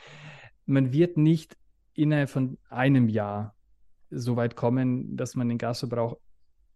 Man 0.66 0.92
wird 0.92 1.16
nicht 1.16 1.56
innerhalb 1.94 2.30
von 2.30 2.56
einem 2.68 3.08
Jahr 3.08 3.56
so 4.10 4.36
weit 4.36 4.54
kommen, 4.54 5.16
dass 5.16 5.34
man 5.34 5.48
den 5.48 5.58
Gasverbrauch 5.58 6.18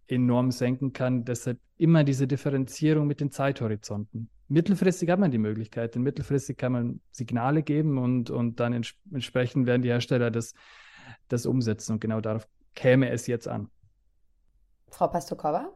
enorm 0.08 0.50
senken 0.50 0.92
kann. 0.92 1.24
Deshalb 1.24 1.58
immer 1.76 2.04
diese 2.04 2.26
Differenzierung 2.26 3.06
mit 3.06 3.20
den 3.20 3.30
Zeithorizonten. 3.30 4.30
Mittelfristig 4.48 5.10
hat 5.10 5.18
man 5.18 5.30
die 5.30 5.38
Möglichkeit, 5.38 5.94
denn 5.94 6.02
mittelfristig 6.02 6.56
kann 6.56 6.72
man 6.72 7.00
Signale 7.10 7.62
geben 7.62 7.98
und, 7.98 8.30
und 8.30 8.60
dann 8.60 8.72
ents 8.72 8.94
entsprechend 9.12 9.66
werden 9.66 9.82
die 9.82 9.88
Hersteller 9.88 10.30
das, 10.30 10.54
das 11.28 11.46
umsetzen. 11.46 11.94
Und 11.94 12.00
genau 12.00 12.20
darauf 12.20 12.46
käme 12.74 13.10
es 13.10 13.26
jetzt 13.26 13.48
an. 13.48 13.68
Frau 14.88 15.08
Pastukova? 15.08 15.74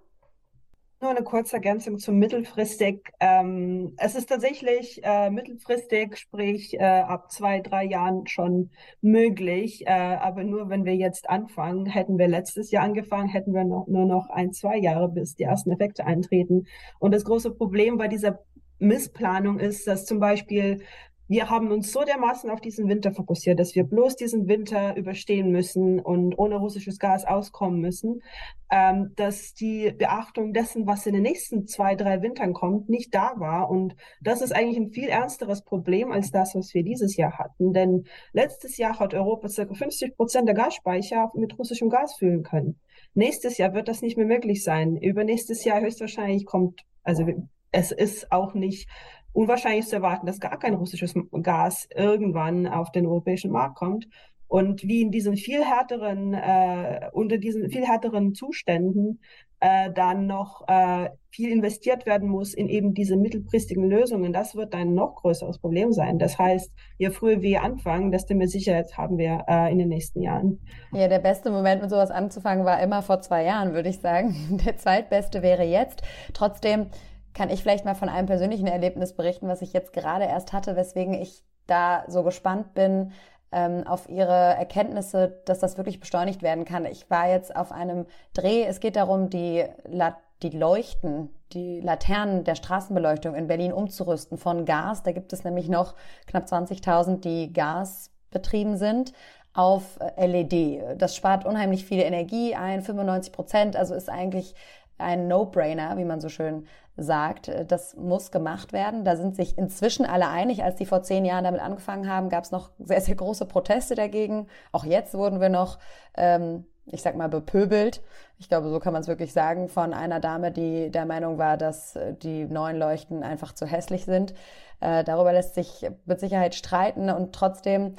Nur 1.03 1.13
eine 1.13 1.23
kurze 1.23 1.57
Ergänzung 1.57 1.99
zum 1.99 2.19
mittelfristig. 2.19 3.11
Ähm, 3.21 3.95
es 3.97 4.15
ist 4.15 4.29
tatsächlich 4.29 5.01
äh, 5.03 5.31
mittelfristig, 5.31 6.19
sprich 6.19 6.75
äh, 6.75 6.83
ab 6.83 7.33
zwei, 7.33 7.61
drei 7.61 7.85
Jahren 7.87 8.27
schon 8.27 8.71
möglich. 9.01 9.87
Äh, 9.87 9.93
aber 9.93 10.45
nur 10.45 10.69
wenn 10.69 10.85
wir 10.85 10.97
jetzt 10.97 11.31
anfangen, 11.31 11.87
hätten 11.87 12.19
wir 12.19 12.29
letztes 12.29 12.71
Jahr 12.71 12.85
angefangen, 12.85 13.31
hätten 13.31 13.55
wir 13.55 13.65
noch, 13.65 13.87
nur 13.87 14.05
noch 14.05 14.29
ein, 14.29 14.53
zwei 14.53 14.77
Jahre, 14.77 15.09
bis 15.09 15.37
die 15.37 15.45
ersten 15.45 15.71
Effekte 15.71 16.05
eintreten. 16.05 16.67
Und 16.99 17.15
das 17.15 17.25
große 17.25 17.53
Problem 17.53 17.97
bei 17.97 18.09
dieser 18.09 18.41
Missplanung 18.79 19.59
ist, 19.59 19.87
dass 19.87 20.05
zum 20.05 20.21
Beispiel 20.21 20.83
wir 21.31 21.49
haben 21.49 21.71
uns 21.71 21.93
so 21.93 22.03
dermaßen 22.03 22.51
auf 22.51 22.61
diesen 22.61 22.89
Winter 22.89 23.13
fokussiert, 23.13 23.61
dass 23.61 23.77
wir 23.77 23.85
bloß 23.85 24.17
diesen 24.17 24.49
Winter 24.49 24.97
überstehen 24.97 25.53
müssen 25.53 26.01
und 26.01 26.37
ohne 26.37 26.57
russisches 26.57 26.99
Gas 26.99 27.25
auskommen 27.25 27.81
müssen, 27.81 28.21
ähm, 28.69 29.13
dass 29.15 29.55
die 29.55 29.93
Beachtung 29.97 30.53
dessen, 30.53 30.89
was 30.89 31.07
in 31.07 31.13
den 31.13 31.23
nächsten 31.23 31.69
zwei, 31.69 31.95
drei 31.95 32.21
Wintern 32.21 32.53
kommt, 32.53 32.89
nicht 32.89 33.15
da 33.15 33.35
war. 33.37 33.71
Und 33.71 33.95
das 34.21 34.43
ist 34.43 34.51
eigentlich 34.51 34.77
ein 34.77 34.91
viel 34.91 35.09
ernsteres 35.09 35.63
Problem 35.63 36.11
als 36.11 36.33
das, 36.33 36.57
was 36.57 36.75
wir 36.75 36.83
dieses 36.83 37.17
Jahr 37.17 37.39
hatten. 37.39 37.73
Denn 37.73 38.07
letztes 38.33 38.77
Jahr 38.77 38.99
hat 38.99 39.15
Europa 39.15 39.49
circa 39.49 39.75
50 39.75 40.17
Prozent 40.17 40.49
der 40.49 40.57
Gasspeicher 40.57 41.31
mit 41.37 41.57
russischem 41.57 41.91
Gas 41.91 42.17
füllen 42.17 42.43
können. 42.43 42.81
Nächstes 43.15 43.57
Jahr 43.57 43.73
wird 43.73 43.87
das 43.87 44.03
nicht 44.03 44.17
mehr 44.17 44.27
möglich 44.27 44.65
sein. 44.65 44.97
Übernächstes 44.97 45.63
Jahr 45.63 45.81
höchstwahrscheinlich 45.81 46.45
kommt, 46.45 46.81
also 47.05 47.25
es 47.71 47.93
ist 47.93 48.33
auch 48.33 48.55
nicht 48.55 48.89
unwahrscheinlich 49.33 49.87
zu 49.87 49.97
erwarten, 49.97 50.27
dass 50.27 50.41
gar 50.41 50.59
kein 50.59 50.75
russisches 50.75 51.15
Gas 51.43 51.89
irgendwann 51.95 52.67
auf 52.67 52.91
den 52.93 53.07
europäischen 53.07 53.51
Markt 53.51 53.77
kommt. 53.77 54.09
Und 54.49 54.83
wie 54.83 55.01
in 55.01 55.13
diesen 55.13 55.37
viel 55.37 55.65
härteren, 55.65 56.35
äh, 56.35 57.09
unter 57.13 57.39
diesen 57.39 57.71
viel 57.71 57.87
härteren 57.87 58.35
Zuständen 58.35 59.21
äh, 59.61 59.93
dann 59.93 60.27
noch 60.27 60.67
äh, 60.67 61.11
viel 61.31 61.53
investiert 61.53 62.07
werden 62.07 62.29
muss 62.29 62.55
in 62.55 62.69
eben 62.69 62.95
diese 62.95 63.17
mittelfristigen 63.17 63.89
Lösungen, 63.89 64.33
das 64.33 64.57
wird 64.57 64.75
ein 64.75 64.95
noch 64.95 65.17
größeres 65.17 65.59
Problem 65.59 65.93
sein. 65.93 66.19
Das 66.19 66.39
heißt, 66.39 66.73
je 66.99 67.11
früher 67.11 67.43
wir 67.43 67.63
anfangen, 67.63 68.11
desto 68.11 68.35
mehr 68.35 68.49
Sicherheit 68.49 68.97
haben 68.97 69.19
wir 69.19 69.45
äh, 69.47 69.71
in 69.71 69.79
den 69.79 69.89
nächsten 69.89 70.23
Jahren. 70.23 70.59
Ja, 70.93 71.09
der 71.09 71.21
beste 71.21 71.51
Moment, 71.51 71.83
mit 71.83 71.91
sowas 71.91 72.11
anzufangen, 72.11 72.65
war 72.65 72.83
immer 72.83 73.03
vor 73.03 73.21
zwei 73.21 73.45
Jahren, 73.45 73.73
würde 73.73 73.91
ich 73.91 74.01
sagen. 74.01 74.35
Der 74.67 74.77
zweitbeste 74.77 75.43
wäre 75.43 75.63
jetzt. 75.63 76.03
Trotzdem 76.33 76.87
kann 77.35 77.51
ich 77.51 77.63
vielleicht 77.63 77.85
mal 77.85 77.95
von 77.95 78.09
einem 78.09 78.27
persönlichen 78.27 78.67
Erlebnis 78.67 79.15
berichten, 79.15 79.49
was 79.49 79.63
ich 79.63 79.73
jetzt 79.73 79.93
gerade 79.93 80.25
erst 80.25 80.53
hatte, 80.53 80.77
weswegen 80.77 81.15
ich 81.15 81.43
da 81.67 82.05
so 82.09 82.23
gespannt 82.23 82.75
bin 82.75 83.13
ähm, 83.53 83.87
auf 83.87 84.09
Ihre 84.09 84.33
Erkenntnisse, 84.33 85.41
dass 85.45 85.59
das 85.59 85.77
wirklich 85.77 86.01
beschleunigt 86.01 86.43
werden 86.43 86.65
kann. 86.65 86.85
Ich 86.85 87.11
war 87.11 87.29
jetzt 87.29 87.55
auf 87.55 87.73
einem 87.73 88.07
Dreh. 88.35 88.65
Es 88.65 88.81
geht 88.81 88.97
darum, 88.97 89.31
die, 89.31 89.65
La 89.89 90.17
die 90.43 90.51
Leuchten, 90.51 91.29
die 91.53 91.81
Laternen 91.81 92.45
der 92.45 92.55
Straßenbeleuchtung 92.55 93.35
in 93.35 93.47
Berlin 93.47 93.75
umzurüsten 93.75 94.39
von 94.39 94.65
Gas. 94.65 95.03
Da 95.03 95.13
gibt 95.13 95.35
es 95.35 95.45
nämlich 95.45 95.69
noch 95.69 95.95
knapp 96.27 96.45
20.000, 96.47 97.21
die 97.21 97.53
gasbetrieben 97.53 98.79
sind 98.79 99.13
auf 99.53 99.99
LED. 100.17 100.99
Das 100.99 101.17
spart 101.17 101.45
unheimlich 101.45 101.85
viel 101.85 102.01
Energie 102.01 102.55
ein, 102.55 102.83
95 102.83 103.33
Prozent. 103.33 103.77
Also 103.77 103.95
ist 103.95 104.09
eigentlich 104.09 104.55
ein 105.01 105.29
No-Brainer, 105.29 105.97
wie 105.97 106.05
man 106.05 106.21
so 106.21 106.29
schön 106.29 106.67
sagt. 106.97 107.51
Das 107.69 107.97
muss 107.97 108.31
gemacht 108.31 108.73
werden. 108.73 109.05
Da 109.05 109.17
sind 109.17 109.37
sich 109.37 109.57
inzwischen 109.59 110.05
alle 110.07 110.29
einig. 110.29 110.63
Als 110.63 110.77
die 110.77 110.87
vor 110.87 111.03
zehn 111.03 111.25
Jahren 111.25 111.45
damit 111.45 111.61
angefangen 111.61 112.09
haben, 112.09 112.29
gab 112.29 112.45
es 112.45 112.51
noch 112.51 112.71
sehr, 112.79 113.01
sehr 113.01 113.15
große 113.15 113.47
Proteste 113.47 113.95
dagegen. 113.95 114.49
Auch 114.73 114.85
jetzt 114.85 115.15
wurden 115.15 115.41
wir 115.41 115.49
noch, 115.49 115.79
ähm, 116.17 116.67
ich 116.87 117.03
sag 117.03 117.17
mal, 117.17 117.29
bepöbelt. 117.29 118.03
Ich 118.39 118.49
glaube, 118.49 118.69
so 118.71 118.79
kann 118.81 118.93
man 118.93 119.03
es 119.03 119.09
wirklich 119.09 119.33
sagen, 119.33 119.69
von 119.69 119.93
einer 119.93 120.21
Dame, 120.21 120.51
die 120.51 120.91
der 120.91 121.07
Meinung 121.07 121.39
war, 121.39 121.57
dass 121.57 121.99
die 122.23 122.47
neuen 122.47 122.79
Leuchten 122.79 123.23
einfach 123.23 123.53
zu 123.53 123.67
hässlich 123.67 124.05
sind. 124.05 124.35
Äh, 124.81 125.05
darüber 125.05 125.33
lässt 125.33 125.55
sich 125.55 125.89
mit 126.07 126.21
Sicherheit 126.21 126.55
streiten 126.55 127.11
und 127.11 127.35
trotzdem 127.35 127.97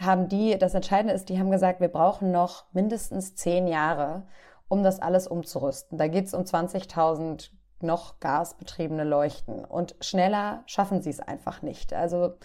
haben 0.00 0.28
die, 0.28 0.58
das 0.58 0.74
Entscheidende 0.74 1.14
ist, 1.14 1.28
die 1.28 1.38
haben 1.38 1.50
gesagt, 1.50 1.80
wir 1.80 1.88
brauchen 1.88 2.32
noch 2.32 2.64
mindestens 2.72 3.34
zehn 3.34 3.66
Jahre, 3.66 4.24
um 4.72 4.82
das 4.82 5.00
alles 5.00 5.28
umzurüsten. 5.28 5.98
Da 5.98 6.08
geht 6.08 6.24
es 6.24 6.32
um 6.32 6.44
20.000 6.44 7.50
noch 7.82 8.20
gasbetriebene 8.20 9.04
Leuchten. 9.04 9.66
Und 9.66 9.94
schneller 10.00 10.62
schaffen 10.64 11.02
sie 11.02 11.10
es 11.10 11.20
einfach 11.20 11.60
nicht. 11.60 11.92
Also 11.92 12.36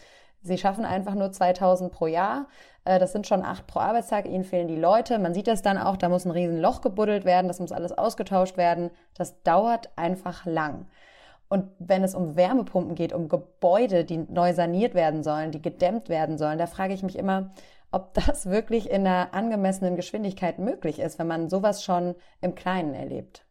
Sie 0.41 0.57
schaffen 0.57 0.86
einfach 0.86 1.15
nur 1.15 1.31
2000 1.31 1.91
pro 1.91 2.05
Jahr. 2.07 2.48
Äh, 2.84 3.00
das 3.00 3.13
sind 3.13 3.27
schon 3.27 3.43
acht 3.43 3.65
pro 3.65 3.79
Arbeitstag. 3.79 4.25
Ihnen 4.25 4.43
fehlen 4.43 4.67
die 4.67 4.75
Leute. 4.75 5.19
Man 5.19 5.34
sieht 5.34 5.48
das 5.48 5.62
dann 5.62 5.77
auch. 5.77 5.96
Da 5.96 6.10
muss 6.10 6.25
ein 6.25 6.31
Riesenloch 6.31 6.81
gebuddelt 6.81 7.24
werden. 7.24 7.48
Das 7.48 7.62
muss 7.62 7.72
alles 7.72 7.98
ausgetauscht 7.98 8.57
werden. 8.57 8.91
Das 9.13 9.41
dauert 9.43 9.89
einfach 9.96 10.46
lang. 10.46 10.88
Und 11.48 11.69
wenn 11.79 12.03
es 12.03 12.13
um 12.13 12.36
Wärmepumpen 12.36 12.96
geht, 12.96 13.13
um 13.13 13.29
Gebäude, 13.29 14.03
die 14.03 14.17
neu 14.17 14.53
saniert 14.53 14.96
werden 14.96 15.24
sollen, 15.24 15.51
die 15.51 15.62
gedämmt 15.62 16.10
werden 16.10 16.38
sollen, 16.38 16.57
da 16.57 16.67
frage 16.67 16.93
ich 16.93 17.03
mich 17.03 17.17
immer, 17.17 17.51
ob 17.91 18.13
das 18.13 18.48
wirklich 18.48 18.89
in 18.89 19.08
einer 19.08 19.34
angemessenen 19.34 19.96
Geschwindigkeit 19.96 20.60
möglich 20.60 21.00
ist, 21.00 21.20
wenn 21.20 21.27
man 21.27 21.50
sowas 21.50 21.84
schon 21.84 22.15
im 22.41 22.56
Kleinen 22.56 22.94
erlebt. 22.94 23.46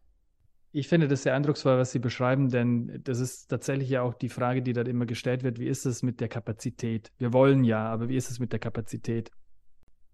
Ich 0.72 0.88
finde 0.88 1.08
das 1.08 1.22
sehr 1.22 1.34
eindrucksvoll, 1.34 1.78
was 1.78 1.92
Sie 1.92 1.98
beschreiben, 1.98 2.50
denn 2.50 3.00
das 3.02 3.18
ist 3.18 3.48
tatsächlich 3.48 3.88
ja 3.88 4.02
auch 4.02 4.12
die 4.12 4.28
Frage, 4.28 4.60
die 4.60 4.74
dann 4.74 4.86
immer 4.86 5.06
gestellt 5.06 5.42
wird. 5.42 5.58
Wie 5.58 5.68
ist 5.68 5.86
es 5.86 6.02
mit 6.02 6.20
der 6.20 6.28
Kapazität? 6.28 7.12
Wir 7.16 7.32
wollen 7.32 7.64
ja, 7.64 7.86
aber 7.86 8.10
wie 8.10 8.16
ist 8.16 8.30
es 8.30 8.40
mit 8.40 8.52
der 8.52 8.58
Kapazität? 8.58 9.30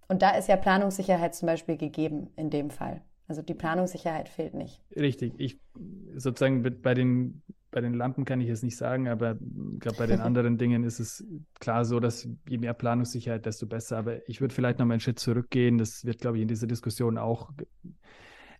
Und 0.06 0.22
da 0.22 0.36
ist 0.36 0.48
ja 0.48 0.56
Planungssicherheit 0.56 1.34
zum 1.34 1.46
Beispiel 1.46 1.76
gegeben 1.76 2.30
in 2.36 2.50
dem 2.50 2.70
Fall. 2.70 3.02
Also 3.26 3.42
die 3.42 3.54
Planungssicherheit 3.54 4.28
fehlt 4.28 4.54
nicht. 4.54 4.80
Richtig. 4.94 5.32
Ich 5.38 5.58
sozusagen 6.14 6.62
bei 6.82 6.94
den 6.94 7.42
bei 7.72 7.80
den 7.80 7.94
Lampen 7.94 8.24
kann 8.24 8.40
ich 8.40 8.48
es 8.48 8.62
nicht 8.62 8.76
sagen, 8.76 9.08
aber 9.08 9.36
glaube 9.80 9.96
bei 9.96 10.06
den 10.06 10.20
anderen 10.28 10.58
Dingen 10.58 10.84
ist 10.84 11.00
es 11.00 11.26
klar 11.58 11.84
so, 11.84 11.98
dass 11.98 12.28
je 12.48 12.58
mehr 12.58 12.74
Planungssicherheit, 12.74 13.44
desto 13.44 13.66
besser. 13.66 13.98
Aber 13.98 14.28
ich 14.28 14.40
würde 14.40 14.54
vielleicht 14.54 14.78
noch 14.78 14.86
mal 14.86 14.94
einen 14.94 15.00
Schritt 15.00 15.18
zurückgehen. 15.18 15.78
Das 15.78 16.04
wird, 16.04 16.20
glaube 16.20 16.36
ich, 16.36 16.42
in 16.42 16.48
dieser 16.48 16.68
Diskussion 16.68 17.18
auch 17.18 17.50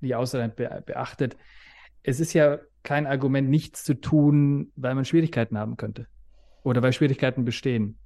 nicht 0.00 0.16
ausreichend 0.16 0.57
be 0.57 0.83
beachtet. 0.85 1.37
Es 2.02 2.19
ist 2.19 2.33
ja 2.33 2.59
kein 2.83 3.07
Argument, 3.07 3.49
nichts 3.49 3.85
zu 3.85 4.00
tun, 4.00 4.73
weil 4.75 4.95
man 4.97 5.04
Schwierigkeiten 5.04 5.57
haben 5.57 5.76
könnte 5.76 6.09
oder 6.64 6.83
weil 6.83 6.92
Schwierigkeiten 6.92 7.45
bestehen. 7.45 7.99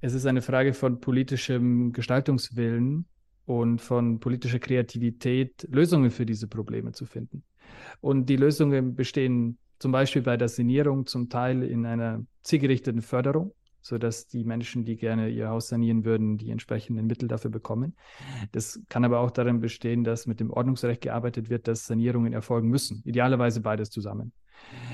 Es 0.00 0.14
ist 0.14 0.26
eine 0.26 0.42
Frage 0.42 0.72
von 0.72 1.00
politischem 1.00 1.92
Gestaltungswillen 1.92 3.06
und 3.46 3.80
von 3.80 4.20
politischer 4.20 4.58
Kreativität, 4.58 5.66
Lösungen 5.70 6.10
für 6.10 6.24
diese 6.24 6.46
Probleme 6.46 6.92
zu 6.92 7.04
finden. 7.04 7.42
Und 8.00 8.26
die 8.26 8.36
Lösungen 8.36 8.94
bestehen 8.94 9.58
zum 9.82 9.90
Beispiel 9.90 10.22
bei 10.22 10.36
der 10.36 10.46
Sanierung 10.46 11.06
zum 11.06 11.28
Teil 11.28 11.64
in 11.64 11.84
einer 11.86 12.24
zielgerichteten 12.42 13.02
Förderung, 13.02 13.52
sodass 13.80 14.28
die 14.28 14.44
Menschen, 14.44 14.84
die 14.84 14.96
gerne 14.96 15.28
ihr 15.28 15.48
Haus 15.48 15.66
sanieren 15.66 16.04
würden, 16.04 16.38
die 16.38 16.52
entsprechenden 16.52 17.08
Mittel 17.08 17.26
dafür 17.26 17.50
bekommen. 17.50 17.96
Das 18.52 18.80
kann 18.88 19.04
aber 19.04 19.18
auch 19.18 19.32
darin 19.32 19.58
bestehen, 19.58 20.04
dass 20.04 20.28
mit 20.28 20.38
dem 20.38 20.52
Ordnungsrecht 20.52 21.00
gearbeitet 21.00 21.50
wird, 21.50 21.66
dass 21.66 21.84
Sanierungen 21.84 22.32
erfolgen 22.32 22.68
müssen. 22.68 23.02
Idealerweise 23.04 23.60
beides 23.60 23.90
zusammen. 23.90 24.30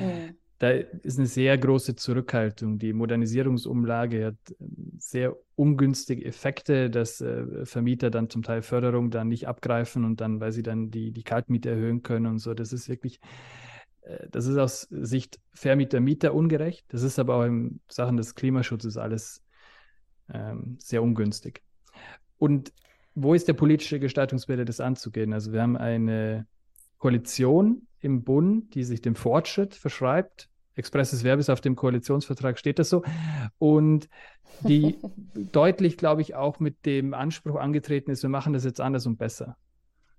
Mhm. 0.00 0.37
Da 0.59 0.71
ist 0.71 1.18
eine 1.18 1.26
sehr 1.26 1.59
große 1.59 1.95
Zurückhaltung. 1.95 2.78
Die 2.78 2.95
Modernisierungsumlage 2.95 4.25
hat 4.25 4.57
sehr 4.97 5.37
ungünstige 5.54 6.25
Effekte, 6.25 6.88
dass 6.88 7.21
äh, 7.21 7.66
Vermieter 7.66 8.11
dann 8.11 8.30
zum 8.30 8.42
Teil 8.42 8.62
Förderung 8.62 9.11
dann 9.11 9.28
nicht 9.28 9.47
abgreifen 9.47 10.07
und 10.07 10.23
dann, 10.23 10.40
weil 10.40 10.52
sie 10.52 10.62
dann 10.62 10.90
die, 10.90 11.12
die 11.12 11.23
Kaltmiete 11.25 11.68
erhöhen 11.68 12.02
können 12.02 12.25
und 12.25 12.38
so. 12.38 12.54
Das 12.54 12.73
ist 12.73 12.88
wirklich 12.88 13.21
das 14.31 14.47
ist 14.47 14.57
aus 14.57 14.83
Sicht 14.91 15.38
Vermieter-Mieter 15.55 16.35
ungerecht. 16.35 16.87
Das 16.88 17.03
ist 17.03 17.19
aber 17.19 17.37
auch 17.37 17.45
in 17.45 17.81
Sachen 17.88 18.17
des 18.17 18.35
Klimaschutzes 18.35 18.97
alles 18.97 19.43
ähm, 20.33 20.77
sehr 20.79 21.03
ungünstig. 21.03 21.62
Und 22.38 22.73
wo 23.15 23.35
ist 23.35 23.49
der 23.49 23.55
politische 23.55 23.99
Gestaltungswille, 23.99 24.65
das 24.65 24.81
anzugehen? 24.81 25.33
Also 25.33 25.53
wir 25.53 25.62
haben 25.62 25.77
eine 25.77 26.47
Koalition 26.99 27.87
im 28.00 28.23
Bund, 28.23 28.75
die 28.75 28.85
sich 28.85 29.00
dem 29.00 29.15
Fortschritt 29.15 29.75
verschreibt. 29.75 30.49
Expresses 30.75 31.25
Verbes 31.25 31.50
auf 31.50 31.61
dem 31.61 31.75
Koalitionsvertrag 31.75 32.59
steht 32.59 32.79
das 32.79 32.88
so. 32.88 33.03
Und 33.59 34.09
die 34.61 34.97
deutlich, 35.35 35.97
glaube 35.97 36.23
ich, 36.23 36.37
auch 36.37 36.61
mit 36.61 36.87
dem 36.87 37.15
Anspruch 37.15 37.57
angetreten 37.57 38.12
ist, 38.12 38.23
wir 38.23 38.31
machen 38.31 38.53
das 38.53 38.65
jetzt 38.65 38.81
anders 38.81 39.07
und 39.07 39.19
besser. 39.19 39.57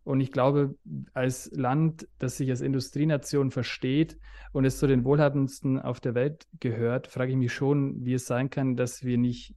Und 0.09 0.21
ich 0.21 0.31
glaube, 0.31 0.75
als 1.13 1.51
Land, 1.53 2.07
das 2.17 2.37
sich 2.37 2.49
als 2.49 2.61
Industrienation 2.61 3.51
versteht 3.51 4.17
und 4.53 4.65
es 4.65 4.79
zu 4.79 4.87
den 4.87 5.05
wohlhabendsten 5.05 5.79
auf 5.79 5.99
der 5.99 6.15
Welt 6.15 6.47
gehört, 6.59 7.05
frage 7.05 7.33
ich 7.33 7.37
mich 7.37 7.53
schon, 7.53 8.03
wie 8.03 8.15
es 8.15 8.25
sein 8.25 8.49
kann, 8.49 8.75
dass 8.75 9.03
wir 9.03 9.19
nicht 9.19 9.53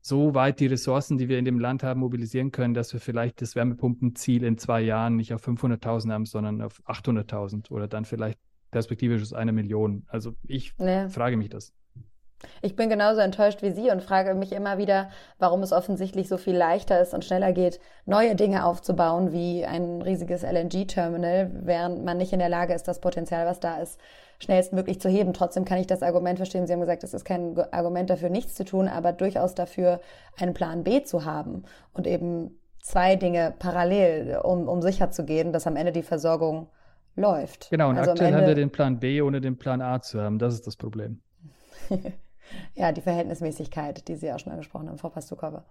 so 0.00 0.34
weit 0.34 0.60
die 0.60 0.68
Ressourcen, 0.68 1.18
die 1.18 1.28
wir 1.28 1.38
in 1.38 1.44
dem 1.44 1.58
Land 1.58 1.82
haben, 1.82 2.00
mobilisieren 2.00 2.50
können, 2.50 2.72
dass 2.72 2.94
wir 2.94 3.00
vielleicht 3.00 3.42
das 3.42 3.56
Wärmepumpenziel 3.56 4.44
in 4.44 4.56
zwei 4.56 4.80
Jahren 4.80 5.16
nicht 5.16 5.34
auf 5.34 5.46
500.000 5.46 6.10
haben, 6.10 6.24
sondern 6.24 6.62
auf 6.62 6.80
800.000 6.86 7.70
oder 7.70 7.86
dann 7.86 8.06
vielleicht 8.06 8.38
perspektivisch 8.70 9.34
eine 9.34 9.52
Million. 9.52 10.04
Also 10.06 10.34
ich 10.44 10.72
ja. 10.78 11.10
frage 11.10 11.36
mich 11.36 11.50
das. 11.50 11.74
Ich 12.62 12.76
bin 12.76 12.88
genauso 12.88 13.20
enttäuscht 13.20 13.62
wie 13.62 13.70
Sie 13.70 13.90
und 13.90 14.02
frage 14.02 14.34
mich 14.34 14.52
immer 14.52 14.78
wieder, 14.78 15.10
warum 15.38 15.62
es 15.62 15.72
offensichtlich 15.72 16.28
so 16.28 16.36
viel 16.36 16.56
leichter 16.56 17.00
ist 17.00 17.14
und 17.14 17.24
schneller 17.24 17.52
geht, 17.52 17.80
neue 18.06 18.34
Dinge 18.34 18.64
aufzubauen, 18.64 19.32
wie 19.32 19.64
ein 19.64 20.02
riesiges 20.02 20.42
LNG-Terminal, 20.42 21.50
während 21.62 22.04
man 22.04 22.16
nicht 22.16 22.32
in 22.32 22.38
der 22.38 22.48
Lage 22.48 22.74
ist, 22.74 22.88
das 22.88 23.00
Potenzial, 23.00 23.46
was 23.46 23.60
da 23.60 23.78
ist, 23.78 23.98
schnellstmöglich 24.38 25.00
zu 25.00 25.08
heben. 25.08 25.32
Trotzdem 25.32 25.64
kann 25.64 25.78
ich 25.78 25.86
das 25.86 26.02
Argument 26.02 26.38
verstehen. 26.38 26.66
Sie 26.66 26.72
haben 26.72 26.80
gesagt, 26.80 27.04
es 27.04 27.14
ist 27.14 27.24
kein 27.24 27.58
Argument 27.72 28.10
dafür, 28.10 28.30
nichts 28.30 28.54
zu 28.54 28.64
tun, 28.64 28.88
aber 28.88 29.12
durchaus 29.12 29.54
dafür, 29.54 30.00
einen 30.38 30.54
Plan 30.54 30.84
B 30.84 31.02
zu 31.02 31.24
haben 31.24 31.64
und 31.92 32.06
eben 32.06 32.58
zwei 32.80 33.16
Dinge 33.16 33.54
parallel, 33.58 34.40
um, 34.42 34.68
um 34.68 34.82
sicher 34.82 35.10
zu 35.10 35.24
gehen, 35.24 35.52
dass 35.52 35.66
am 35.66 35.76
Ende 35.76 35.92
die 35.92 36.02
Versorgung 36.02 36.68
läuft. 37.16 37.70
Genau, 37.70 37.88
und 37.90 37.98
also 37.98 38.12
aktuell 38.12 38.34
haben 38.34 38.46
wir 38.46 38.54
den 38.54 38.70
Plan 38.70 38.98
B, 38.98 39.22
ohne 39.22 39.40
den 39.40 39.56
Plan 39.56 39.80
A 39.80 40.00
zu 40.00 40.20
haben. 40.20 40.38
Das 40.38 40.54
ist 40.54 40.66
das 40.66 40.76
Problem. 40.76 41.20
Ja, 42.74 42.92
die 42.92 43.00
Verhältnismäßigkeit, 43.00 44.06
die 44.08 44.16
Sie 44.16 44.32
auch 44.32 44.38
schon 44.38 44.52
angesprochen 44.52 44.88
haben, 44.88 44.98
Frau 44.98 45.10
Pastukova. 45.10 45.64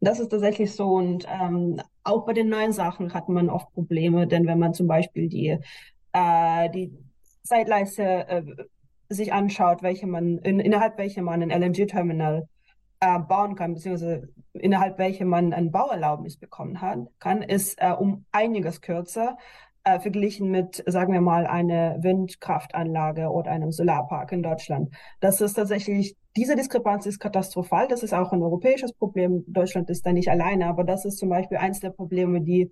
Das 0.00 0.20
ist 0.20 0.28
tatsächlich 0.28 0.74
so. 0.74 0.92
Und 0.92 1.26
ähm, 1.28 1.80
auch 2.04 2.24
bei 2.24 2.32
den 2.32 2.48
neuen 2.48 2.72
Sachen 2.72 3.14
hat 3.14 3.28
man 3.28 3.50
oft 3.50 3.72
Probleme, 3.72 4.26
denn 4.26 4.46
wenn 4.46 4.58
man 4.58 4.74
zum 4.74 4.86
Beispiel 4.86 5.28
die, 5.28 5.58
äh, 6.12 6.70
die 6.70 6.92
Zeitleiste 7.42 8.02
äh, 8.02 8.42
sich 9.08 9.32
anschaut, 9.32 9.82
welche 9.82 10.06
man, 10.06 10.38
in, 10.38 10.60
innerhalb 10.60 10.98
welcher 10.98 11.22
man 11.22 11.42
ein 11.42 11.50
LNG-Terminal 11.50 12.48
äh, 13.00 13.18
bauen 13.18 13.54
kann, 13.54 13.74
beziehungsweise 13.74 14.28
innerhalb 14.52 14.98
welcher 14.98 15.24
man 15.24 15.52
ein 15.52 15.70
Bauerlaubnis 15.70 16.36
bekommen 16.36 16.80
hat, 16.80 16.98
kann, 17.18 17.42
ist 17.42 17.80
äh, 17.80 17.92
um 17.92 18.24
einiges 18.32 18.80
kürzer 18.80 19.36
äh, 19.88 20.00
verglichen 20.00 20.50
mit, 20.50 20.82
sagen 20.86 21.12
wir 21.12 21.20
mal, 21.20 21.46
einer 21.46 22.02
Windkraftanlage 22.02 23.30
oder 23.30 23.50
einem 23.50 23.72
Solarpark 23.72 24.32
in 24.32 24.42
Deutschland. 24.42 24.94
Das 25.20 25.40
ist 25.40 25.54
tatsächlich, 25.54 26.16
diese 26.36 26.56
Diskrepanz 26.56 27.06
ist 27.06 27.18
katastrophal. 27.18 27.88
Das 27.88 28.02
ist 28.02 28.12
auch 28.12 28.32
ein 28.32 28.42
europäisches 28.42 28.92
Problem. 28.92 29.44
Deutschland 29.46 29.88
ist 29.90 30.04
da 30.04 30.12
nicht 30.12 30.28
alleine, 30.28 30.66
aber 30.66 30.84
das 30.84 31.04
ist 31.04 31.18
zum 31.18 31.30
Beispiel 31.30 31.58
eins 31.58 31.80
der 31.80 31.90
Probleme, 31.90 32.40
die 32.40 32.70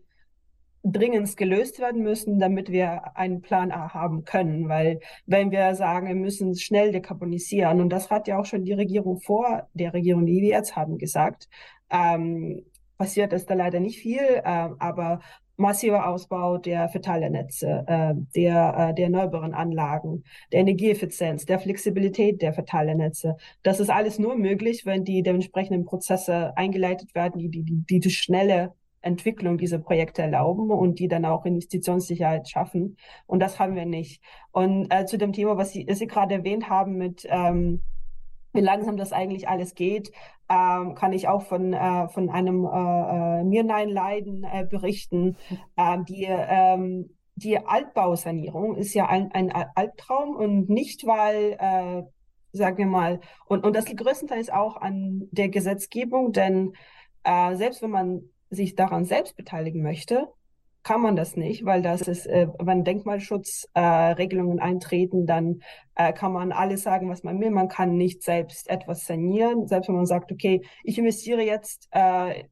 dringend 0.82 1.36
gelöst 1.36 1.80
werden 1.80 2.02
müssen, 2.02 2.38
damit 2.38 2.70
wir 2.70 3.16
einen 3.16 3.40
Plan 3.40 3.72
A 3.72 3.92
haben 3.92 4.24
können. 4.24 4.68
Weil 4.68 5.00
wenn 5.26 5.50
wir 5.50 5.74
sagen, 5.74 6.08
wir 6.08 6.14
müssen 6.14 6.54
schnell 6.56 6.92
dekarbonisieren, 6.92 7.80
und 7.80 7.88
das 7.90 8.10
hat 8.10 8.28
ja 8.28 8.38
auch 8.38 8.44
schon 8.44 8.64
die 8.64 8.74
Regierung 8.74 9.20
vor 9.20 9.68
der 9.74 9.94
Regierung, 9.94 10.26
die 10.26 10.42
wir 10.42 10.50
jetzt 10.50 10.76
haben, 10.76 10.98
gesagt, 10.98 11.48
ähm, 11.90 12.64
passiert 12.98 13.32
ist 13.32 13.50
da 13.50 13.54
leider 13.54 13.80
nicht 13.80 13.98
viel, 13.98 14.20
äh, 14.20 14.42
aber 14.78 15.20
massiver 15.56 16.08
Ausbau 16.08 16.58
der 16.58 16.88
Verteilernetze, 16.88 17.84
äh, 17.86 18.14
der, 18.34 18.90
äh, 18.90 18.94
der 18.94 19.04
erneuerbaren 19.06 19.54
Anlagen, 19.54 20.24
der 20.52 20.60
Energieeffizienz, 20.60 21.46
der 21.46 21.58
Flexibilität 21.58 22.42
der 22.42 22.52
Verteilernetze. 22.52 23.36
Das 23.62 23.80
ist 23.80 23.90
alles 23.90 24.18
nur 24.18 24.36
möglich, 24.36 24.84
wenn 24.86 25.04
die 25.04 25.22
dementsprechenden 25.22 25.84
Prozesse 25.84 26.56
eingeleitet 26.56 27.14
werden, 27.14 27.38
die 27.38 27.48
die, 27.48 27.62
die, 27.64 28.00
die 28.00 28.10
schnelle 28.10 28.74
Entwicklung 29.00 29.56
dieser 29.56 29.78
Projekte 29.78 30.22
erlauben 30.22 30.70
und 30.70 30.98
die 30.98 31.08
dann 31.08 31.24
auch 31.24 31.46
Investitionssicherheit 31.46 32.48
schaffen. 32.48 32.96
Und 33.26 33.40
das 33.40 33.58
haben 33.58 33.76
wir 33.76 33.86
nicht. 33.86 34.20
Und 34.50 34.88
äh, 34.90 35.06
zu 35.06 35.16
dem 35.16 35.32
Thema, 35.32 35.56
was 35.56 35.70
Sie, 35.70 35.86
Sie 35.88 36.06
gerade 36.06 36.34
erwähnt 36.34 36.68
haben 36.68 36.96
mit 36.96 37.26
ähm, 37.30 37.82
wie 38.56 38.60
langsam 38.60 38.96
das 38.96 39.12
eigentlich 39.12 39.48
alles 39.48 39.74
geht, 39.74 40.10
ähm, 40.48 40.94
kann 40.94 41.12
ich 41.12 41.28
auch 41.28 41.42
von, 41.42 41.72
äh, 41.72 42.08
von 42.08 42.30
einem 42.30 42.64
äh, 42.64 43.40
äh 43.40 43.44
Mirnein-Leiden 43.44 44.44
äh, 44.44 44.66
berichten. 44.68 45.36
Ähm, 45.76 46.04
die, 46.04 46.26
ähm, 46.28 47.10
die 47.34 47.58
Altbausanierung 47.58 48.76
ist 48.76 48.94
ja 48.94 49.06
ein, 49.06 49.30
ein 49.32 49.52
Albtraum 49.52 50.36
und 50.36 50.68
nicht, 50.70 51.06
weil, 51.06 51.56
äh, 51.58 52.02
sagen 52.52 52.78
wir 52.78 52.86
mal, 52.86 53.20
und, 53.46 53.64
und 53.64 53.76
das 53.76 53.88
liegt 53.88 54.00
größtenteils 54.00 54.50
auch 54.50 54.76
an 54.76 55.28
der 55.30 55.48
Gesetzgebung, 55.48 56.32
denn 56.32 56.72
äh, 57.24 57.54
selbst 57.56 57.82
wenn 57.82 57.90
man 57.90 58.22
sich 58.50 58.74
daran 58.74 59.04
selbst 59.04 59.36
beteiligen 59.36 59.82
möchte, 59.82 60.28
kann 60.86 61.02
man 61.02 61.16
das 61.16 61.34
nicht, 61.34 61.64
weil 61.64 61.82
das 61.82 62.02
ist, 62.02 62.26
äh, 62.26 62.46
wenn 62.60 62.84
Denkmalschutzregelungen 62.84 64.58
äh, 64.58 64.62
eintreten, 64.62 65.26
dann 65.26 65.62
äh, 65.96 66.12
kann 66.12 66.32
man 66.32 66.52
alles 66.52 66.84
sagen, 66.84 67.10
was 67.10 67.24
man 67.24 67.40
will. 67.40 67.50
Man 67.50 67.66
kann 67.66 67.96
nicht 67.96 68.22
selbst 68.22 68.70
etwas 68.70 69.04
sanieren, 69.04 69.66
selbst 69.66 69.88
wenn 69.88 69.96
man 69.96 70.06
sagt, 70.06 70.30
okay, 70.30 70.62
ich 70.84 70.96
investiere 70.96 71.42
jetzt 71.42 71.88
äh, 71.90 72.44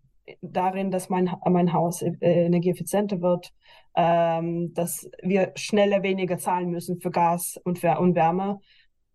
darin, 0.42 0.90
dass 0.90 1.08
mein, 1.10 1.30
mein 1.48 1.72
Haus 1.72 2.02
äh, 2.02 2.10
energieeffizienter 2.20 3.20
wird, 3.20 3.52
ähm, 3.94 4.74
dass 4.74 5.08
wir 5.22 5.52
schneller 5.54 6.02
weniger 6.02 6.36
zahlen 6.36 6.70
müssen 6.70 7.00
für 7.00 7.12
Gas 7.12 7.60
und 7.62 7.78
für 7.78 8.00
und 8.00 8.16
Wärme 8.16 8.58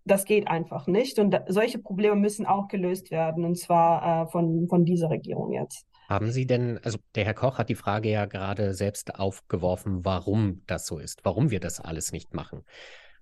das 0.06 0.26
geht 0.26 0.48
einfach 0.48 0.88
nicht. 0.88 1.20
Und 1.20 1.40
solche 1.48 1.78
Probleme 1.78 2.16
müssen 2.16 2.48
auch 2.48 2.68
gelöst 2.68 3.12
werden, 3.12 3.46
und 3.46 3.60
zwar 3.60 4.24
äh, 4.24 4.32
von, 4.32 4.68
von 4.68 4.84
dieser 4.84 5.12
Regierung 5.12 5.52
jetzt. 5.52 5.86
Haben 6.10 6.32
Sie 6.32 6.48
denn, 6.48 6.80
also 6.80 6.98
der 7.14 7.24
Herr 7.24 7.36
Koch 7.36 7.60
hat 7.60 7.70
die 7.70 7.76
Frage 7.76 8.10
ja 8.10 8.26
gerade 8.26 8.74
selbst 8.74 9.14
aufgeworfen, 9.14 10.04
warum 10.04 10.64
das 10.66 10.88
so 10.88 10.98
ist, 10.98 11.24
warum 11.24 11.52
wir 11.52 11.60
das 11.60 11.80
alles 11.80 12.12
nicht 12.12 12.34
machen. 12.34 12.66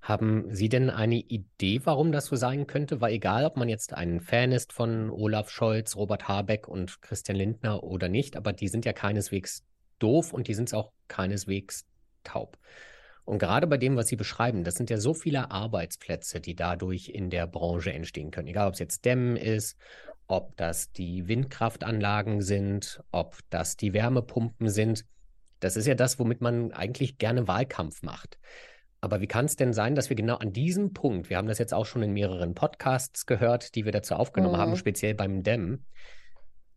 Haben 0.02 0.56
Sie 0.56 0.70
denn 0.70 0.90
eine 0.90 1.18
Idee, 1.18 1.82
warum 1.84 2.14
das 2.14 2.28
so 2.28 2.38
sein 2.38 2.66
könnte? 2.66 3.02
Weil 3.02 3.12
egal, 3.12 3.44
ob 3.44 3.58
man 3.58 3.68
jetzt 3.68 3.94
ein 3.94 4.22
Fan 4.22 4.54
ist 4.54 4.72
von 4.72 5.10
Olaf 5.10 5.50
Scholz, 5.50 5.98
Robert 5.98 6.30
Habeck 6.30 6.70
und 6.70 7.02
Christian 7.02 7.38
Lindner 7.38 7.84
oder 7.84 8.08
nicht, 8.08 8.38
aber 8.38 8.54
die 8.54 8.70
sind 8.70 8.86
ja 8.86 8.94
keineswegs 8.94 9.66
doof 10.00 10.32
und 10.32 10.48
die 10.48 10.54
sind 10.54 10.74
auch 10.74 10.94
keineswegs 11.10 11.86
taub. 12.24 12.58
Und 13.26 13.40
gerade 13.40 13.68
bei 13.68 13.76
dem, 13.76 13.98
was 13.98 14.08
Sie 14.08 14.16
beschreiben, 14.16 14.64
das 14.64 14.76
sind 14.76 14.90
ja 14.90 14.98
so 14.98 15.14
viele 15.14 15.52
Arbeitsplätze, 15.52 16.40
die 16.40 16.56
dadurch 16.56 17.10
in 17.10 17.30
der 17.30 17.48
Branche 17.48 17.92
entstehen 17.92 18.32
können. 18.32 18.48
Egal, 18.48 18.70
ob 18.70 18.76
es 18.76 18.80
jetzt 18.80 19.04
Dämmen 19.04 19.36
ist, 19.36 19.78
ob 20.28 20.56
das 20.58 20.92
die 20.92 21.28
Windkraftanlagen 21.28 22.42
sind, 22.42 23.02
ob 23.12 23.38
das 23.50 23.78
die 23.78 23.94
Wärmepumpen 23.94 24.70
sind. 24.70 25.06
Das 25.60 25.76
ist 25.76 25.88
ja 25.88 25.96
das, 25.96 26.20
womit 26.20 26.42
man 26.42 26.72
eigentlich 26.72 27.18
gerne 27.18 27.48
Wahlkampf 27.48 28.04
macht. 28.04 28.38
Aber 29.00 29.22
wie 29.22 29.28
kann 29.28 29.46
es 29.46 29.56
denn 29.56 29.74
sein, 29.74 29.96
dass 29.96 30.10
wir 30.10 30.16
genau 30.16 30.36
an 30.36 30.54
diesem 30.54 30.94
Punkt, 30.94 31.30
wir 31.30 31.38
haben 31.38 31.48
das 31.48 31.60
jetzt 31.60 31.74
auch 31.74 31.86
schon 31.86 32.04
in 32.04 32.14
mehreren 32.14 32.56
Podcasts 32.56 33.26
gehört, 33.26 33.76
die 33.76 33.86
wir 33.86 33.92
dazu 33.92 34.16
aufgenommen 34.16 34.56
mhm. 34.56 34.60
haben, 34.60 34.76
speziell 34.76 35.14
beim 35.14 35.44
Dämmen 35.44 35.86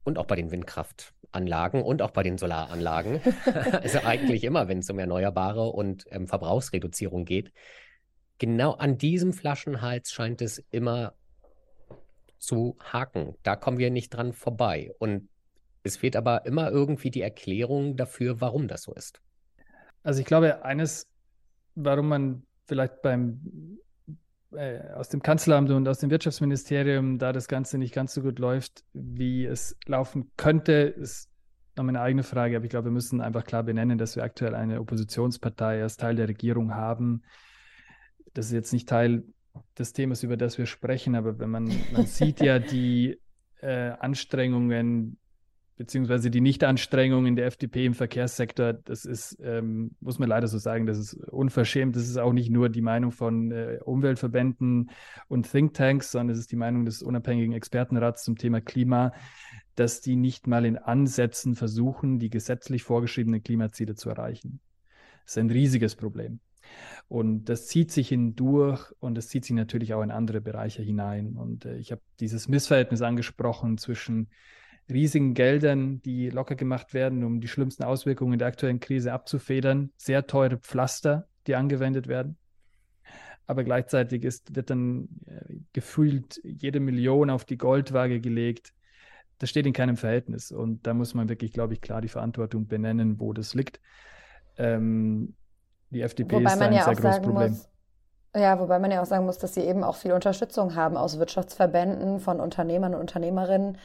und 0.04 0.18
auch 0.18 0.26
bei 0.26 0.36
den 0.36 0.50
Windkraft 0.50 1.14
Anlagen 1.32 1.82
und 1.82 2.02
auch 2.02 2.10
bei 2.10 2.22
den 2.22 2.38
Solaranlagen. 2.38 3.20
also 3.72 4.00
eigentlich 4.04 4.44
immer, 4.44 4.68
wenn 4.68 4.78
es 4.78 4.90
um 4.90 4.98
Erneuerbare 4.98 5.70
und 5.70 6.04
ähm, 6.10 6.26
Verbrauchsreduzierung 6.26 7.24
geht. 7.24 7.52
Genau 8.38 8.72
an 8.72 8.98
diesem 8.98 9.32
Flaschenhals 9.32 10.12
scheint 10.12 10.42
es 10.42 10.58
immer 10.70 11.14
zu 12.40 12.76
haken. 12.80 13.36
Da 13.42 13.54
kommen 13.54 13.78
wir 13.78 13.90
nicht 13.90 14.10
dran 14.10 14.32
vorbei. 14.32 14.92
Und 14.98 15.28
es 15.82 15.96
fehlt 15.96 16.16
aber 16.16 16.46
immer 16.46 16.70
irgendwie 16.70 17.10
die 17.10 17.22
Erklärung 17.22 17.96
dafür, 17.96 18.40
warum 18.40 18.66
das 18.66 18.82
so 18.82 18.92
ist. 18.92 19.20
Also 20.02 20.20
ich 20.20 20.26
glaube, 20.26 20.64
eines, 20.64 21.08
warum 21.74 22.08
man 22.08 22.42
vielleicht 22.66 23.02
beim 23.02 23.78
äh, 24.52 24.80
aus 24.94 25.08
dem 25.08 25.22
Kanzleramt 25.22 25.70
und 25.70 25.86
aus 25.86 25.98
dem 25.98 26.10
Wirtschaftsministerium 26.10 27.18
da 27.18 27.32
das 27.32 27.46
Ganze 27.46 27.78
nicht 27.78 27.94
ganz 27.94 28.14
so 28.14 28.22
gut 28.22 28.38
läuft, 28.38 28.84
wie 28.92 29.44
es 29.44 29.76
laufen 29.86 30.30
könnte, 30.36 30.72
ist 30.72 31.28
noch 31.76 31.84
meine 31.84 32.00
eigene 32.00 32.22
Frage. 32.22 32.56
Aber 32.56 32.64
ich 32.64 32.70
glaube, 32.70 32.86
wir 32.86 32.92
müssen 32.92 33.20
einfach 33.20 33.44
klar 33.44 33.62
benennen, 33.62 33.98
dass 33.98 34.16
wir 34.16 34.24
aktuell 34.24 34.54
eine 34.54 34.80
Oppositionspartei 34.80 35.82
als 35.82 35.96
Teil 35.96 36.16
der 36.16 36.28
Regierung 36.28 36.74
haben. 36.74 37.22
Das 38.34 38.46
ist 38.46 38.52
jetzt 38.52 38.72
nicht 38.72 38.88
Teil 38.88 39.24
des 39.78 39.92
Themas, 39.92 40.22
über 40.22 40.36
das 40.36 40.58
wir 40.58 40.66
sprechen, 40.66 41.14
aber 41.14 41.38
wenn 41.38 41.50
man, 41.50 41.72
man 41.92 42.06
sieht 42.06 42.40
ja 42.40 42.58
die 42.58 43.18
äh, 43.60 43.90
Anstrengungen 43.90 45.18
beziehungsweise 45.80 46.30
die 46.30 46.42
Nichtanstrengungen 46.42 47.36
der 47.36 47.46
FDP 47.46 47.86
im 47.86 47.94
Verkehrssektor, 47.94 48.74
das 48.74 49.06
ist, 49.06 49.38
ähm, 49.42 49.92
muss 50.00 50.18
man 50.18 50.28
leider 50.28 50.46
so 50.46 50.58
sagen, 50.58 50.84
das 50.84 50.98
ist 50.98 51.14
unverschämt. 51.14 51.96
Das 51.96 52.02
ist 52.02 52.18
auch 52.18 52.34
nicht 52.34 52.50
nur 52.50 52.68
die 52.68 52.82
Meinung 52.82 53.12
von 53.12 53.50
äh, 53.50 53.78
Umweltverbänden 53.82 54.90
und 55.28 55.50
Thinktanks, 55.50 56.10
sondern 56.10 56.34
es 56.34 56.38
ist 56.38 56.52
die 56.52 56.56
Meinung 56.56 56.84
des 56.84 57.02
unabhängigen 57.02 57.54
Expertenrats 57.54 58.24
zum 58.24 58.36
Thema 58.36 58.60
Klima, 58.60 59.14
dass 59.74 60.02
die 60.02 60.16
nicht 60.16 60.46
mal 60.46 60.66
in 60.66 60.76
Ansätzen 60.76 61.54
versuchen, 61.54 62.18
die 62.18 62.28
gesetzlich 62.28 62.82
vorgeschriebenen 62.82 63.42
Klimaziele 63.42 63.94
zu 63.94 64.10
erreichen. 64.10 64.60
Das 65.24 65.32
ist 65.32 65.38
ein 65.38 65.48
riesiges 65.48 65.96
Problem. 65.96 66.40
Und 67.08 67.46
das 67.46 67.66
zieht 67.66 67.90
sich 67.90 68.08
hindurch 68.08 68.92
und 69.00 69.16
das 69.16 69.28
zieht 69.28 69.44
sich 69.44 69.56
natürlich 69.56 69.94
auch 69.94 70.02
in 70.02 70.10
andere 70.10 70.40
Bereiche 70.40 70.82
hinein. 70.82 71.36
Und 71.36 71.64
äh, 71.64 71.76
ich 71.76 71.90
habe 71.90 72.02
dieses 72.20 72.46
Missverhältnis 72.48 73.02
angesprochen 73.02 73.78
zwischen 73.78 74.28
riesigen 74.88 75.34
Geldern, 75.34 76.00
die 76.02 76.30
locker 76.30 76.54
gemacht 76.54 76.94
werden, 76.94 77.24
um 77.24 77.40
die 77.40 77.48
schlimmsten 77.48 77.84
Auswirkungen 77.84 78.38
der 78.38 78.48
aktuellen 78.48 78.80
Krise 78.80 79.12
abzufedern. 79.12 79.90
Sehr 79.96 80.26
teure 80.26 80.58
Pflaster, 80.58 81.28
die 81.46 81.54
angewendet 81.54 82.06
werden. 82.06 82.36
Aber 83.46 83.64
gleichzeitig 83.64 84.22
ist, 84.22 84.54
wird 84.54 84.70
dann 84.70 85.08
äh, 85.26 85.56
gefühlt 85.72 86.40
jede 86.44 86.78
Million 86.78 87.30
auf 87.30 87.44
die 87.44 87.58
Goldwaage 87.58 88.20
gelegt. 88.20 88.72
Das 89.38 89.50
steht 89.50 89.66
in 89.66 89.72
keinem 89.72 89.96
Verhältnis. 89.96 90.52
Und 90.52 90.86
da 90.86 90.94
muss 90.94 91.14
man 91.14 91.28
wirklich, 91.28 91.52
glaube 91.52 91.72
ich, 91.72 91.80
klar 91.80 92.00
die 92.00 92.08
Verantwortung 92.08 92.68
benennen, 92.68 93.18
wo 93.18 93.32
das 93.32 93.54
liegt. 93.54 93.80
Ähm, 94.56 95.34
die 95.90 96.02
FDP 96.02 96.36
wobei 96.36 96.52
ist 96.52 96.62
ein 96.62 96.72
ja 96.72 96.84
sehr 96.84 96.94
großes 96.94 97.22
Problem. 97.22 97.50
Muss, 97.50 97.68
ja, 98.34 98.58
wobei 98.60 98.78
man 98.78 98.90
ja 98.90 99.02
auch 99.02 99.06
sagen 99.06 99.26
muss, 99.26 99.38
dass 99.38 99.54
sie 99.54 99.62
eben 99.62 99.82
auch 99.82 99.96
viel 99.96 100.12
Unterstützung 100.12 100.74
haben 100.76 100.96
aus 100.96 101.18
Wirtschaftsverbänden, 101.18 102.20
von 102.20 102.40
Unternehmern 102.40 102.94
und 102.94 103.00
Unternehmerinnen, 103.00 103.78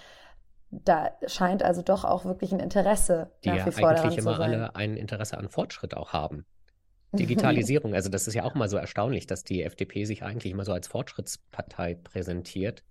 da 0.70 1.12
scheint 1.28 1.64
also 1.64 1.82
doch 1.82 2.04
auch 2.04 2.26
wirklich 2.26 2.52
ein 2.52 2.60
Interesse 2.60 3.32
die 3.44 3.50
nach 3.50 3.66
wie 3.66 3.72
vor 3.72 3.90
eigentlich 3.90 4.18
immer 4.18 4.40
alle 4.40 4.76
ein 4.76 4.98
Interesse 4.98 5.38
an 5.38 5.50
Fortschritt 5.50 5.96
auch 5.96 6.14
haben. 6.14 6.46
Digitalisierung, 7.12 7.94
also 7.94 8.10
das 8.10 8.28
ist 8.28 8.34
ja 8.34 8.44
auch 8.44 8.56
mal 8.56 8.68
so 8.68 8.78
erstaunlich, 8.78 9.26
dass 9.26 9.44
die 9.44 9.64
FDP 9.64 10.04
sich 10.06 10.24
eigentlich 10.24 10.52
immer 10.52 10.66
so 10.66 10.74
als 10.74 10.88
Fortschrittspartei 10.88 11.96
präsentiert. 11.96 12.84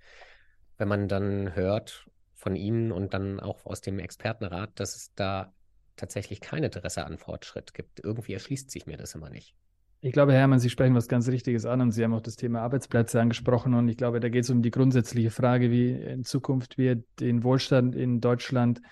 Wenn 0.78 0.88
man 0.88 1.08
dann 1.08 1.54
hört 1.54 2.06
von 2.34 2.56
Ihnen 2.56 2.90
und 2.90 3.12
dann 3.12 3.38
auch 3.38 3.66
aus 3.66 3.80
dem 3.80 3.98
Expertenrat, 3.98 4.70
dass 4.76 4.96
es 4.96 5.14
da 5.14 5.52
tatsächlich 5.96 6.40
kein 6.40 6.64
Interesse 6.64 7.04
an 7.06 7.18
Fortschritt 7.18 7.74
gibt. 7.74 8.00
Irgendwie 8.02 8.34
erschließt 8.34 8.70
sich 8.70 8.86
mir 8.86 8.96
das 8.96 9.14
immer 9.14 9.30
nicht. 9.30 9.54
Ich 10.00 10.12
glaube, 10.12 10.34
Hermann, 10.34 10.58
Sie 10.58 10.68
sprechen 10.68 10.94
was 10.94 11.08
ganz 11.08 11.28
Richtiges 11.28 11.64
an 11.64 11.80
und 11.80 11.92
Sie 11.92 12.04
haben 12.04 12.12
auch 12.12 12.20
das 12.20 12.36
Thema 12.36 12.60
Arbeitsplätze 12.60 13.20
angesprochen. 13.20 13.72
Und 13.72 13.88
ich 13.88 13.96
glaube, 13.96 14.20
da 14.20 14.28
geht 14.28 14.44
es 14.44 14.50
um 14.50 14.60
die 14.60 14.70
grundsätzliche 14.70 15.30
Frage, 15.30 15.70
wie 15.70 15.92
in 15.92 16.24
Zukunft 16.24 16.76
wir 16.76 17.02
den 17.20 17.42
Wohlstand 17.42 17.96
in 17.96 18.20
Deutschland 18.20 18.82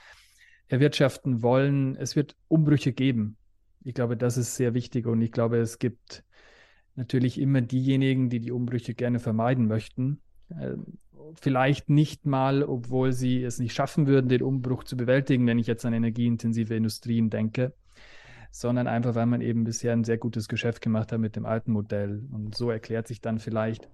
erwirtschaften 0.69 1.43
wollen. 1.43 1.97
Es 1.97 2.17
wird 2.17 2.35
Umbrüche 2.49 2.95
geben. 2.95 3.37
Ich 3.85 3.93
glaube, 3.93 4.17
das 4.17 4.39
ist 4.39 4.57
sehr 4.57 4.73
wichtig. 4.73 5.07
Und 5.07 5.21
ich 5.21 5.33
glaube, 5.33 5.59
es 5.59 5.79
gibt 5.79 6.25
natürlich 6.95 7.39
immer 7.39 7.61
diejenigen, 7.61 8.31
die 8.31 8.41
die 8.41 8.53
Umbrüche 8.53 8.95
gerne 8.95 9.19
vermeiden 9.19 9.67
möchten. 9.67 10.23
Vielleicht 11.41 11.89
nicht 11.89 12.27
mal, 12.27 12.63
obwohl 12.63 13.13
sie 13.13 13.43
es 13.43 13.59
nicht 13.59 13.75
schaffen 13.75 14.07
würden, 14.07 14.29
den 14.29 14.43
Umbruch 14.43 14.85
zu 14.85 14.97
bewältigen, 14.97 15.47
wenn 15.47 15.59
ich 15.59 15.67
jetzt 15.67 15.85
an 15.85 15.93
energieintensive 15.93 16.75
Industrien 16.75 17.31
denke 17.31 17.73
sondern 18.53 18.87
einfach, 18.87 19.15
weil 19.15 19.27
man 19.27 19.41
eben 19.41 19.65
bisher 19.65 19.95
ein 19.95 20.05
sehr 20.05 20.19
gutes 20.19 20.47
Geschäft 20.47 20.83
gemacht 20.83 21.11
hat 21.11 21.19
mit 21.19 21.37
dem 21.37 21.47
alten 21.47 21.73
Modell. 21.73 22.23
Und 22.31 22.55
so 22.55 22.71
erklärt 22.71 23.09
sich 23.09 23.21
dann 23.23 23.39
vielleicht 23.39 23.89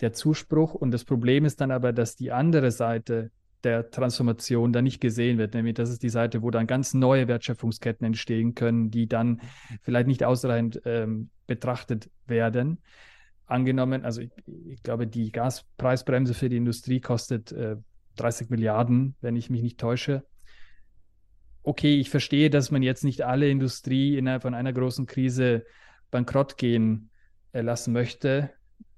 der 0.00 0.12
Zuspruch. 0.12 0.74
Und 0.74 0.90
das 0.90 1.04
Problem 1.04 1.44
ist 1.44 1.60
dann 1.60 1.70
aber, 1.70 1.92
dass 1.92 2.16
die 2.16 2.32
andere 2.32 2.72
Seite 2.72 3.30
der 3.64 3.90
Transformation 3.90 4.72
da 4.72 4.82
nicht 4.82 5.00
gesehen 5.00 5.38
wird. 5.38 5.54
Nämlich 5.54 5.74
das 5.74 5.90
ist 5.90 6.02
die 6.02 6.08
Seite, 6.08 6.42
wo 6.42 6.50
dann 6.50 6.66
ganz 6.66 6.92
neue 6.92 7.28
Wertschöpfungsketten 7.28 8.04
entstehen 8.04 8.54
können, 8.54 8.90
die 8.90 9.08
dann 9.08 9.40
vielleicht 9.80 10.08
nicht 10.08 10.24
ausreichend 10.24 10.82
ähm, 10.84 11.30
betrachtet 11.46 12.10
werden. 12.26 12.78
Angenommen, 13.48 14.04
also 14.04 14.20
ich, 14.20 14.30
ich, 14.66 14.82
glaube, 14.82 15.06
die 15.06 15.32
Gaspreisbremse 15.32 16.34
für 16.34 16.48
die 16.48 16.56
Industrie 16.56 17.00
kostet 17.00 17.50
äh, 17.50 17.76
30 18.16 18.50
Milliarden, 18.50 19.16
wenn 19.20 19.36
ich 19.36 19.50
mich 19.50 19.62
nicht 19.62 19.80
täusche 19.80 20.22
okay, 21.68 21.96
ich 22.00 22.08
verstehe, 22.08 22.48
dass 22.48 22.70
man 22.70 22.82
jetzt 22.82 23.04
nicht 23.04 23.22
alle 23.22 23.50
Industrie 23.50 24.16
innerhalb 24.16 24.42
von 24.42 24.54
einer 24.54 24.72
großen 24.72 25.06
Krise 25.06 25.66
bankrott 26.10 26.56
gehen 26.56 27.10
äh, 27.52 27.60
lassen 27.60 27.92
möchte. 27.92 28.50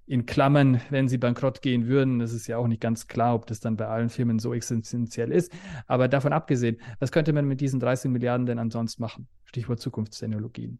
In 0.06 0.24
Klammern, 0.24 0.80
wenn 0.90 1.08
sie 1.08 1.18
bankrott 1.18 1.62
gehen 1.62 1.86
würden, 1.86 2.20
das 2.20 2.32
ist 2.32 2.46
ja 2.46 2.58
auch 2.58 2.68
nicht 2.68 2.80
ganz 2.80 3.08
klar, 3.08 3.34
ob 3.34 3.46
das 3.46 3.58
dann 3.58 3.76
bei 3.76 3.86
allen 3.86 4.08
Firmen 4.08 4.38
so 4.38 4.54
essentiell 4.54 5.32
ist. 5.32 5.52
Aber 5.86 6.06
davon 6.06 6.32
abgesehen, 6.32 6.80
was 7.00 7.10
könnte 7.10 7.32
man 7.32 7.46
mit 7.46 7.60
diesen 7.60 7.80
30 7.80 8.10
Milliarden 8.10 8.46
denn 8.46 8.58
ansonsten 8.58 9.02
machen? 9.02 9.28
Stichwort 9.44 9.80
Zukunftstechnologien. 9.80 10.78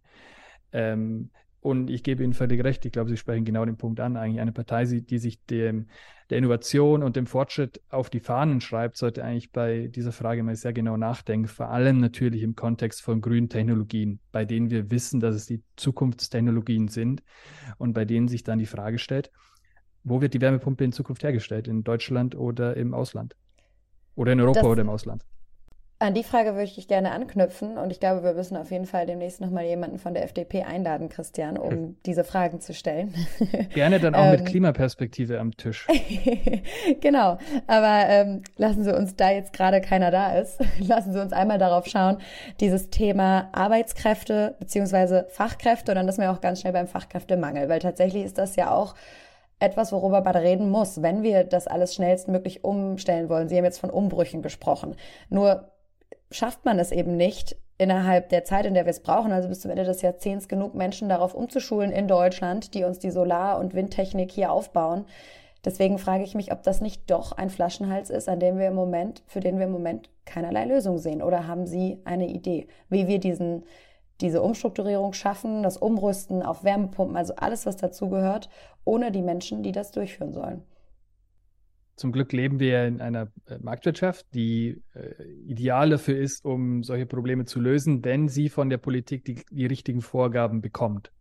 Ähm, 0.73 1.31
und 1.61 1.91
ich 1.91 2.03
gebe 2.03 2.25
Ihnen 2.25 2.33
völlig 2.33 2.65
recht, 2.65 2.85
ich 2.87 2.93
glaube, 2.93 3.11
Sie 3.11 3.19
sprechen 3.19 3.45
genau 3.45 3.65
den 3.67 3.77
Punkt 3.77 4.01
an. 4.01 4.17
Eigentlich 4.17 4.41
eine 4.41 4.53
Partei, 4.53 4.85
die 4.85 5.19
sich 5.19 5.45
dem, 5.45 5.89
der 6.31 6.39
Innovation 6.39 7.03
und 7.03 7.17
dem 7.17 7.27
Fortschritt 7.27 7.83
auf 7.91 8.09
die 8.09 8.21
Fahnen 8.21 8.63
schreibt, 8.63 8.97
sollte 8.97 9.23
eigentlich 9.23 9.53
bei 9.53 9.89
dieser 9.89 10.13
Frage 10.13 10.43
mal 10.43 10.57
sehr 10.57 10.73
genau 10.73 10.97
nachdenken. 10.97 11.49
Vor 11.49 11.69
allem 11.69 12.01
natürlich 12.01 12.43
im 12.43 12.57
Kontext 12.57 13.03
von 13.03 13.21
grünen 13.21 13.51
Technologien, 13.51 14.21
bei 14.33 14.47
denen 14.47 14.71
wir 14.71 14.91
wissen, 14.91 15.21
dass 15.21 15.35
es 15.35 15.45
die 15.45 15.63
Zukunftstechnologien 15.77 16.89
sind 16.89 17.23
und 17.77 17.93
bei 17.93 18.07
denen 18.07 18.29
sich 18.29 18.43
dann 18.43 18.59
die 18.59 18.67
Frage 18.67 18.99
stellt, 18.99 19.31
wo 20.03 20.23
wird 20.23 20.33
die 20.33 20.41
Wärmepumpe 20.41 20.83
in 20.83 20.93
Zukunft 20.93 21.23
hergestellt? 21.23 21.69
In 21.69 21.85
Deutschland 21.85 22.35
oder 22.35 22.75
im 22.77 22.95
Ausland? 22.95 23.37
Oder 24.15 24.33
in 24.33 24.41
Europa 24.41 24.61
das, 24.61 24.69
oder 24.69 24.81
im 24.81 24.89
Ausland? 24.89 25.27
An 26.03 26.15
die 26.15 26.25
Frage 26.25 26.55
würde 26.55 26.65
ich 26.65 26.89
gerne 26.89 27.11
anknüpfen 27.11 27.77
und 27.77 27.91
ich 27.91 28.01
glaube, 28.01 28.25
wir 28.25 28.33
müssen 28.33 28.57
auf 28.57 28.71
jeden 28.71 28.87
Fall 28.87 29.05
demnächst 29.05 29.43
nochmal 29.43 29.67
jemanden 29.67 29.99
von 29.99 30.15
der 30.15 30.25
FDP 30.25 30.63
einladen, 30.63 31.11
Christian, 31.11 31.59
um 31.59 31.71
hm. 31.71 31.97
diese 32.07 32.25
Fragen 32.25 32.59
zu 32.63 32.73
stellen. 32.73 33.15
Gerne 33.75 34.01
dann 34.01 34.15
auch 34.15 34.25
ähm, 34.25 34.31
mit 34.31 34.47
Klimaperspektive 34.47 35.39
am 35.39 35.55
Tisch. 35.55 35.87
genau, 37.03 37.37
aber 37.67 38.05
ähm, 38.09 38.43
lassen 38.57 38.83
Sie 38.83 38.97
uns, 38.97 39.15
da 39.15 39.31
jetzt 39.31 39.53
gerade 39.53 39.83
keiner 39.83 40.11
da 40.11 40.39
ist, 40.39 40.59
lassen 40.79 41.13
Sie 41.13 41.21
uns 41.21 41.35
einmal 41.35 41.59
darauf 41.59 41.87
schauen, 41.87 42.17
dieses 42.61 42.89
Thema 42.89 43.51
Arbeitskräfte 43.53 44.57
beziehungsweise 44.59 45.27
Fachkräfte 45.29 45.93
und 45.93 45.97
dann 45.97 46.09
ist 46.09 46.17
mir 46.17 46.31
auch 46.31 46.41
ganz 46.41 46.63
schnell 46.63 46.73
beim 46.73 46.87
Fachkräftemangel, 46.87 47.69
weil 47.69 47.79
tatsächlich 47.79 48.25
ist 48.25 48.39
das 48.39 48.57
ja 48.57 48.71
auch 48.71 48.95
etwas, 49.59 49.93
worüber 49.93 50.23
man 50.23 50.37
reden 50.37 50.71
muss, 50.71 51.03
wenn 51.03 51.23
wir 51.23 51.45
das 51.45 51.67
alles 51.67 51.95
schnellstmöglich 51.95 52.65
umstellen 52.65 53.29
wollen. 53.29 53.51
Sie 53.51 53.59
haben 53.59 53.67
jetzt 53.67 53.81
von 53.81 53.91
Umbrüchen 53.91 54.41
gesprochen. 54.41 54.97
Nur 55.29 55.71
schafft 56.31 56.65
man 56.65 56.79
es 56.79 56.93
eben 56.93 57.17
nicht, 57.17 57.57
innerhalb 57.81 58.29
der 58.29 58.45
Zeit, 58.45 58.67
in 58.67 58.75
der 58.75 58.85
wir 58.85 58.91
es 58.91 59.01
brauchen, 59.01 59.33
also 59.33 59.49
bis 59.49 59.61
zum 59.61 59.71
Ende 59.71 59.85
des 59.85 60.03
Jahrzehnts, 60.03 60.49
genug 60.49 60.75
Menschen 60.75 61.09
darauf 61.09 61.35
umzuschulen 61.35 61.93
in 61.93 62.09
Deutschland, 62.09 62.75
die 62.75 62.85
uns 62.85 62.99
die 62.99 63.11
Solar- 63.11 63.59
und 63.59 63.75
Windtechnik 63.75 64.31
hier 64.31 64.53
aufbauen. 64.53 65.07
Deswegen 65.65 65.99
frage 65.99 66.25
ich 66.25 66.35
mich, 66.35 66.53
ob 66.53 66.63
das 66.63 66.83
nicht 66.83 67.11
doch 67.11 67.33
ein 67.33 67.49
Flaschenhals 67.49 68.11
ist, 68.11 68.29
an 68.29 68.39
dem 68.39 68.59
wir 68.59 68.69
im 68.69 68.75
Moment, 68.75 69.23
für 69.27 69.41
den 69.41 69.59
wir 69.59 69.65
im 69.65 69.73
Moment 69.73 70.11
keinerlei 70.27 70.67
Lösung 70.67 70.99
sehen. 70.99 71.23
Oder 71.23 71.47
haben 71.47 71.67
Sie 71.67 72.01
eine 72.05 72.29
Idee, 72.29 72.69
wie 72.91 73.09
wir 73.09 73.19
diesen, 73.19 73.65
diese 74.21 74.43
Umstrukturierung 74.43 75.15
schaffen, 75.15 75.63
das 75.63 75.79
Umrüsten 75.79 76.43
auf 76.43 76.65
Wärmepumpen, 76.65 77.17
also 77.17 77.35
alles, 77.37 77.65
was 77.65 77.77
dazugehört, 77.77 78.51
ohne 78.85 79.11
die 79.11 79.23
Menschen, 79.23 79.63
die 79.63 79.73
das 79.73 79.91
durchführen 79.91 80.33
sollen? 80.33 80.65
Zum 82.01 82.13
Glück 82.13 82.33
leben 82.33 82.61
wir 82.61 82.87
in 82.87 83.03
einer 83.03 83.31
äh, 83.45 83.59
Marktwirtschaft, 83.59 84.25
die 84.33 84.83
äh, 84.95 85.23
ideal 85.45 85.91
dafür 85.91 86.17
ist, 86.17 86.47
um 86.47 86.83
solche 86.83 87.05
Probleme 87.05 87.45
zu 87.45 87.61
lösen, 87.61 88.03
wenn 88.03 88.27
sie 88.27 88.49
von 88.49 88.71
der 88.71 88.79
Politik 88.79 89.27
die, 89.27 89.45
die 89.51 89.67
richtigen 89.67 90.01
Vorgaben 90.01 90.63
bekommt. 90.63 91.13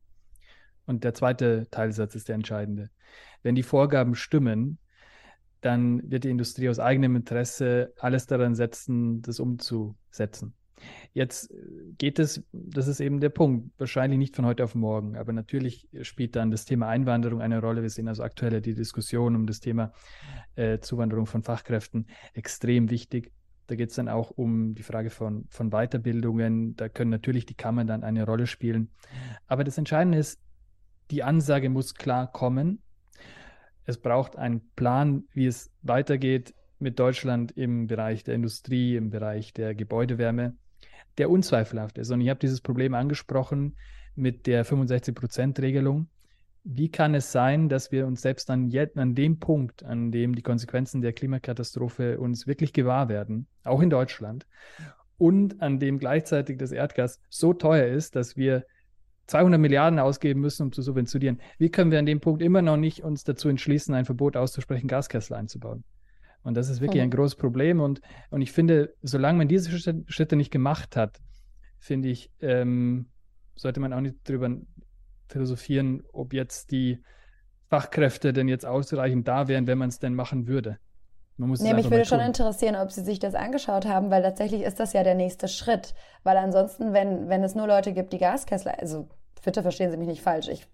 Und 0.86 1.04
der 1.04 1.14
zweite 1.14 1.68
Teilsatz 1.70 2.16
ist 2.16 2.30
der 2.30 2.36
entscheidende. 2.36 2.92
Wenn 3.44 3.56
die 3.56 3.64
Vorgaben 3.64 4.16
stimmen, 4.16 4.78
dann 5.60 6.10
wird 6.10 6.24
die 6.24 6.30
Industrie 6.30 6.70
aus 6.70 6.80
eigenem 6.80 7.18
Interesse 7.18 7.92
alles 8.00 8.26
daran 8.26 8.56
setzen, 8.56 9.22
das 9.22 9.42
umzusetzen. 9.42 10.54
Jetzt 11.14 11.52
äh, 11.52 11.56
geht 11.98 12.20
es, 12.20 12.44
das 12.52 12.88
ist 12.88 13.00
eben 13.00 13.20
der 13.20 13.30
Punkt, 13.30 13.72
wahrscheinlich 13.78 14.20
nicht 14.20 14.36
von 14.36 14.46
heute 14.46 14.64
auf 14.64 14.76
morgen, 14.76 15.18
aber 15.18 15.34
natürlich 15.34 15.88
spielt 16.02 16.36
dann 16.36 16.52
das 16.52 16.66
Thema 16.66 16.88
Einwanderung 16.88 17.42
eine 17.42 17.60
Rolle. 17.62 17.82
Wir 17.82 17.90
sehen 17.90 18.08
also 18.08 18.24
aktuell 18.24 18.62
die 18.62 18.76
Diskussion 18.76 19.36
um 19.36 19.48
das 19.48 19.60
Thema 19.60 19.92
äh, 20.56 20.80
Zuwanderung 20.80 21.26
von 21.26 21.44
Fachkräften 21.44 22.08
extrem 22.34 22.90
wichtig. 22.90 23.32
Da 23.68 23.76
geht 23.76 23.92
es 23.92 23.96
dann 23.96 24.10
auch 24.10 24.32
um 24.32 24.74
die 24.74 24.84
Frage 24.84 25.12
von, 25.12 25.46
von 25.50 25.70
Weiterbildungen. 25.70 26.76
Da 26.76 26.90
können 26.90 27.12
natürlich 27.12 27.46
die 27.46 27.54
Kammern 27.54 27.86
dann 27.86 28.04
eine 28.04 28.26
Rolle 28.26 28.48
spielen. 28.48 28.90
Aber 29.46 29.64
das 29.64 29.78
Entscheidende 29.78 30.18
ist, 30.18 30.42
die 31.12 31.24
Ansage 31.24 31.70
muss 31.70 31.94
klar 31.94 32.32
kommen. 32.32 32.82
Es 33.86 33.98
braucht 33.98 34.36
einen 34.38 34.62
Plan, 34.76 35.24
wie 35.34 35.46
es 35.46 35.72
weitergeht 35.82 36.54
mit 36.80 37.00
Deutschland 37.00 37.52
im 37.52 37.88
Bereich 37.88 38.24
der 38.24 38.36
Industrie, 38.36 38.96
im 38.96 39.10
Bereich 39.10 39.54
der 39.54 39.76
Gebäudewärme 39.76 40.56
der 41.18 41.30
unzweifelhaft 41.30 41.98
ist. 41.98 42.12
Und 42.12 42.22
ich 42.22 42.30
habe 42.30 42.40
dieses 42.40 42.62
Problem 42.62 42.94
angesprochen 42.94 43.76
mit 44.16 44.48
der 44.48 44.66
65-Prozent-Regelung. 44.66 46.08
Wie 46.64 46.90
kann 46.90 47.16
es 47.16 47.32
sein, 47.32 47.70
dass 47.70 47.92
wir 47.92 48.06
uns 48.06 48.22
selbst 48.22 48.50
an, 48.50 48.72
an 48.96 49.16
dem 49.16 49.40
Punkt, 49.40 49.84
an 49.84 50.12
dem 50.12 50.36
die 50.36 50.42
Konsequenzen 50.42 51.02
der 51.02 51.14
Klimakatastrophe 51.14 52.20
uns 52.20 52.48
wirklich 52.48 52.74
gewahr 52.74 53.10
werden, 53.10 53.48
auch 53.64 53.82
in 53.82 53.90
Deutschland, 53.90 54.46
und 55.18 55.62
an 55.62 55.80
dem 55.80 56.00
gleichzeitig 56.00 56.58
das 56.58 56.72
Erdgas 56.72 57.20
so 57.30 57.54
teuer 57.54 57.88
ist, 57.88 58.16
dass 58.16 58.38
wir 58.38 58.66
200 59.28 59.60
Milliarden 59.60 60.00
ausgeben 60.00 60.42
müssen, 60.42 60.64
um 60.64 60.72
zu 60.72 60.82
subventionieren. 60.82 61.40
Wie 61.60 61.70
können 61.70 61.92
wir 61.92 62.00
an 62.00 62.06
dem 62.06 62.20
Punkt 62.20 62.42
immer 62.42 62.62
noch 62.62 62.78
nicht 62.78 63.04
uns 63.04 63.24
dazu 63.24 63.48
entschließen, 63.48 63.94
ein 63.94 64.06
Verbot 64.06 64.36
auszusprechen, 64.36 64.88
Gaskessel 64.88 65.36
einzubauen? 65.36 65.84
Und 66.44 66.56
das 66.56 66.70
ist 66.70 66.82
wirklich 66.82 67.02
mhm. 67.02 67.10
ein 67.10 67.12
großes 67.12 67.36
Problem. 67.36 67.80
Und, 67.80 68.02
und 68.30 68.42
ich 68.42 68.52
finde, 68.52 68.94
solange 69.02 69.38
man 69.40 69.48
diese 69.48 69.72
Schritte 70.08 70.36
nicht 70.36 70.52
gemacht 70.52 70.96
hat, 70.96 71.20
finde 71.78 72.10
ich, 72.10 72.32
ähm, 72.42 73.08
sollte 73.56 73.80
man 73.80 73.94
auch 73.94 74.02
nicht 74.02 74.16
darüber 74.24 74.50
philosophieren, 75.28 76.04
ob 76.14 76.34
jetzt 76.34 76.72
die 76.72 77.04
Fachkräfte 77.70 78.34
denn 78.34 78.48
jetzt 78.48 78.66
ausreichend 78.66 79.28
da 79.28 79.48
wären, 79.48 79.68
wenn 79.68 79.78
man 79.78 79.90
es 79.90 80.00
denn 80.00 80.16
machen 80.16 80.48
würde. 80.48 80.80
Man 81.38 81.50
muss 81.50 81.62
nee, 81.62 81.74
mich 81.74 81.90
würde 81.90 82.04
schon 82.04 82.20
interessieren, 82.20 82.76
ob 82.76 82.92
Sie 82.92 83.02
sich 83.02 83.20
das 83.20 83.34
angeschaut 83.34 83.86
haben, 83.86 84.12
weil 84.12 84.22
tatsächlich 84.22 84.62
ist 84.62 84.80
das 84.80 84.92
ja 84.92 85.04
der 85.04 85.16
nächste 85.16 85.48
Schritt. 85.48 85.94
Weil 86.24 86.36
ansonsten, 86.36 86.92
wenn, 86.92 87.30
wenn 87.30 87.44
es 87.44 87.56
nur 87.56 87.66
Leute 87.66 87.94
gibt, 87.94 88.12
die 88.12 88.18
Gaskessel, 88.18 88.74
also 88.74 89.08
bitte 89.44 89.62
verstehen 89.62 89.92
Sie 89.92 89.98
mich 89.98 90.08
nicht 90.08 90.22
falsch, 90.22 90.48
ich 90.48 90.68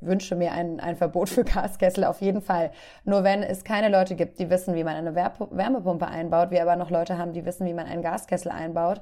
wünsche 0.00 0.36
mir 0.36 0.52
ein, 0.52 0.80
ein 0.80 0.96
Verbot 0.96 1.28
für 1.28 1.44
Gaskessel 1.44 2.04
auf 2.04 2.20
jeden 2.20 2.42
Fall. 2.42 2.70
Nur 3.04 3.24
wenn 3.24 3.42
es 3.42 3.64
keine 3.64 3.88
Leute 3.88 4.14
gibt, 4.14 4.38
die 4.38 4.50
wissen, 4.50 4.74
wie 4.74 4.84
man 4.84 4.96
eine 4.96 5.14
Wärmepumpe 5.14 6.06
einbaut, 6.06 6.50
wir 6.50 6.62
aber 6.62 6.76
noch 6.76 6.90
Leute 6.90 7.18
haben, 7.18 7.32
die 7.32 7.44
wissen, 7.44 7.66
wie 7.66 7.74
man 7.74 7.86
einen 7.86 8.02
Gaskessel 8.02 8.50
einbaut. 8.50 9.00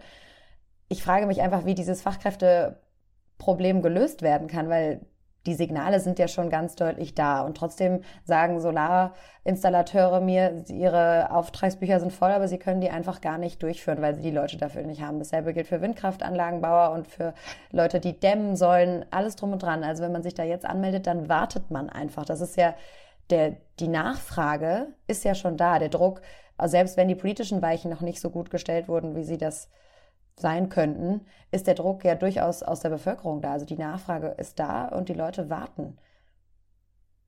Ich 0.89 1.03
frage 1.03 1.27
mich 1.27 1.43
einfach, 1.43 1.65
wie 1.65 1.75
dieses 1.75 2.03
Fachkräfteproblem 2.03 3.83
gelöst 3.83 4.23
werden 4.23 4.49
kann, 4.49 4.69
weil 4.69 5.01
die 5.47 5.55
Signale 5.55 6.01
sind 6.01 6.19
ja 6.19 6.29
schon 6.29 6.51
ganz 6.51 6.75
deutlich 6.75 7.15
da. 7.15 7.41
Und 7.43 7.57
trotzdem 7.57 8.01
sagen 8.25 8.61
Solarinstallateure 8.61 10.21
mir, 10.21 10.65
ihre 10.69 11.31
Auftragsbücher 11.31 12.01
sind 12.01 12.13
voll, 12.13 12.33
aber 12.33 12.49
sie 12.49 12.59
können 12.59 12.81
die 12.81 12.91
einfach 12.91 13.21
gar 13.21 13.39
nicht 13.39 13.63
durchführen, 13.63 14.03
weil 14.03 14.15
sie 14.15 14.23
die 14.23 14.31
Leute 14.31 14.57
dafür 14.57 14.83
nicht 14.83 15.03
haben. 15.03 15.19
Dasselbe 15.19 15.55
gilt 15.55 15.69
für 15.69 15.81
Windkraftanlagenbauer 15.81 16.91
und 16.91 17.07
für 17.07 17.35
Leute, 17.71 18.01
die 18.01 18.19
dämmen 18.19 18.57
sollen, 18.57 19.05
alles 19.11 19.37
drum 19.37 19.53
und 19.53 19.63
dran. 19.63 19.85
Also 19.85 20.03
wenn 20.03 20.13
man 20.13 20.23
sich 20.23 20.35
da 20.35 20.43
jetzt 20.43 20.67
anmeldet, 20.67 21.07
dann 21.07 21.29
wartet 21.29 21.71
man 21.71 21.89
einfach. 21.89 22.25
Das 22.25 22.41
ist 22.41 22.57
ja 22.57 22.75
der, 23.31 23.57
die 23.81 23.89
Nachfrage 23.89 24.89
ist 25.07 25.25
ja 25.25 25.35
schon 25.35 25.57
da. 25.57 25.79
Der 25.79 25.89
Druck, 25.89 26.23
selbst 26.65 26.97
wenn 26.97 27.09
die 27.09 27.15
politischen 27.15 27.63
Weichen 27.63 27.91
noch 27.91 28.01
nicht 28.01 28.21
so 28.21 28.31
gut 28.31 28.51
gestellt 28.51 28.89
wurden, 28.89 29.17
wie 29.17 29.25
sie 29.25 29.39
das 29.39 29.69
sein 30.39 30.69
könnten, 30.69 31.23
ist 31.51 31.67
der 31.67 31.75
Druck 31.75 32.05
ja 32.05 32.15
durchaus 32.15 32.63
aus 32.63 32.81
der 32.81 32.91
Bevölkerung 32.91 33.41
da. 33.41 33.53
Also 33.53 33.67
die 33.67 33.77
Nachfrage 33.77 34.29
ist 34.39 34.59
da 34.59 34.87
und 34.89 35.09
die 35.09 35.15
Leute 35.15 35.49
warten. 35.49 35.97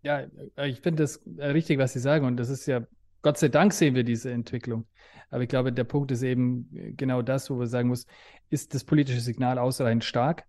Ja, 0.02 0.24
ich 0.64 0.80
finde 0.80 1.02
das 1.02 1.22
richtig, 1.38 1.78
was 1.78 1.92
Sie 1.92 1.98
sagen. 1.98 2.26
Und 2.26 2.36
das 2.36 2.50
ist 2.50 2.66
ja, 2.66 2.82
Gott 3.22 3.38
sei 3.38 3.48
Dank 3.48 3.72
sehen 3.72 3.94
wir 3.94 4.04
diese 4.04 4.30
Entwicklung. 4.30 4.86
Aber 5.30 5.42
ich 5.42 5.48
glaube, 5.48 5.72
der 5.72 5.84
Punkt 5.84 6.10
ist 6.10 6.22
eben 6.22 6.68
genau 6.96 7.22
das, 7.22 7.50
wo 7.50 7.54
man 7.56 7.66
sagen 7.66 7.88
muss, 7.88 8.06
ist 8.50 8.74
das 8.74 8.84
politische 8.84 9.20
Signal 9.20 9.58
ausreichend 9.58 10.04
stark? 10.04 10.44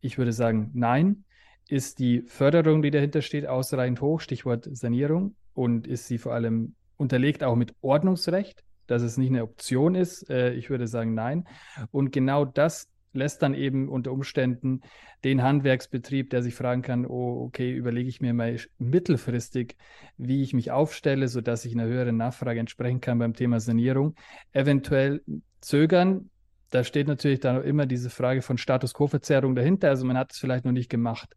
Ich 0.00 0.18
würde 0.18 0.32
sagen, 0.32 0.70
nein. 0.74 1.24
Ist 1.68 2.00
die 2.00 2.22
Förderung, 2.22 2.82
die 2.82 2.90
dahinter 2.90 3.22
steht, 3.22 3.46
ausreichend 3.46 4.00
hoch? 4.00 4.20
Stichwort 4.20 4.68
Sanierung. 4.70 5.36
Und 5.54 5.86
ist 5.86 6.06
sie 6.06 6.18
vor 6.18 6.34
allem 6.34 6.74
unterlegt 6.96 7.42
auch 7.42 7.56
mit 7.56 7.74
Ordnungsrecht? 7.80 8.64
Dass 8.86 9.02
es 9.02 9.16
nicht 9.16 9.30
eine 9.30 9.42
Option 9.42 9.94
ist. 9.94 10.28
Äh, 10.30 10.54
ich 10.54 10.70
würde 10.70 10.86
sagen, 10.86 11.14
nein. 11.14 11.46
Und 11.90 12.12
genau 12.12 12.44
das 12.44 12.88
lässt 13.12 13.42
dann 13.42 13.54
eben 13.54 13.88
unter 13.88 14.12
Umständen 14.12 14.80
den 15.24 15.42
Handwerksbetrieb, 15.42 16.30
der 16.30 16.42
sich 16.42 16.54
fragen 16.54 16.82
kann, 16.82 17.06
oh, 17.06 17.44
okay, 17.46 17.72
überlege 17.72 18.08
ich 18.08 18.20
mir 18.20 18.34
mal 18.34 18.56
mittelfristig, 18.78 19.76
wie 20.16 20.42
ich 20.42 20.54
mich 20.54 20.70
aufstelle, 20.70 21.28
sodass 21.28 21.64
ich 21.64 21.74
einer 21.74 21.84
höheren 21.84 22.16
Nachfrage 22.16 22.60
entsprechen 22.60 23.00
kann 23.00 23.18
beim 23.18 23.34
Thema 23.34 23.60
Sanierung, 23.60 24.14
eventuell 24.52 25.22
zögern. 25.60 26.30
Da 26.70 26.84
steht 26.84 27.06
natürlich 27.06 27.40
dann 27.40 27.62
immer 27.62 27.84
diese 27.84 28.08
Frage 28.08 28.40
von 28.40 28.56
Status 28.56 28.94
Quo-Verzerrung 28.94 29.54
dahinter. 29.54 29.90
Also 29.90 30.06
man 30.06 30.16
hat 30.16 30.32
es 30.32 30.38
vielleicht 30.38 30.64
noch 30.64 30.72
nicht 30.72 30.88
gemacht. 30.88 31.36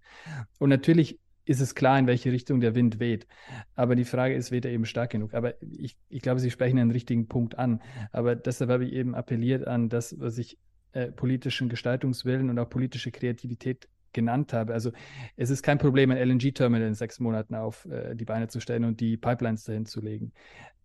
Und 0.59 0.69
natürlich 0.69 1.19
ist 1.45 1.61
es 1.61 1.75
klar, 1.75 1.97
in 1.97 2.07
welche 2.07 2.31
Richtung 2.31 2.59
der 2.59 2.75
Wind 2.75 2.99
weht. 2.99 3.27
Aber 3.75 3.95
die 3.95 4.03
Frage 4.03 4.35
ist, 4.35 4.51
weht 4.51 4.65
er 4.65 4.71
eben 4.71 4.85
stark 4.85 5.11
genug? 5.11 5.33
Aber 5.33 5.53
ich, 5.61 5.97
ich 6.09 6.21
glaube, 6.21 6.39
Sie 6.39 6.51
sprechen 6.51 6.79
einen 6.79 6.91
richtigen 6.91 7.27
Punkt 7.27 7.57
an. 7.57 7.81
Aber 8.11 8.35
deshalb 8.35 8.71
habe 8.71 8.85
ich 8.85 8.93
eben 8.93 9.15
appelliert 9.15 9.67
an 9.67 9.89
das, 9.89 10.19
was 10.19 10.37
ich 10.37 10.57
äh, 10.93 11.11
politischen 11.11 11.69
Gestaltungswillen 11.69 12.49
und 12.49 12.57
auch 12.57 12.69
politische 12.69 13.11
Kreativität 13.11 13.87
genannt 14.11 14.53
habe. 14.53 14.73
Also 14.73 14.91
es 15.35 15.49
ist 15.49 15.61
kein 15.61 15.77
Problem, 15.77 16.09
ein 16.09 16.17
LNG-Terminal 16.17 16.87
in 16.87 16.93
sechs 16.95 17.19
Monaten 17.19 17.53
auf 17.53 17.85
äh, 17.85 18.15
die 18.15 18.25
Beine 18.25 18.47
zu 18.47 18.59
stellen 18.59 18.85
und 18.85 18.99
die 18.99 19.17
Pipelines 19.17 19.65
dahin 19.65 19.85
zu 19.85 20.01
legen, 20.01 20.31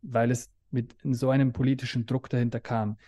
weil 0.02 0.30
es 0.30 0.50
mit 0.70 0.96
so 1.04 1.30
einem 1.30 1.52
politischen 1.52 2.06
Druck 2.06 2.28
dahinter 2.28 2.60
kam. 2.60 2.98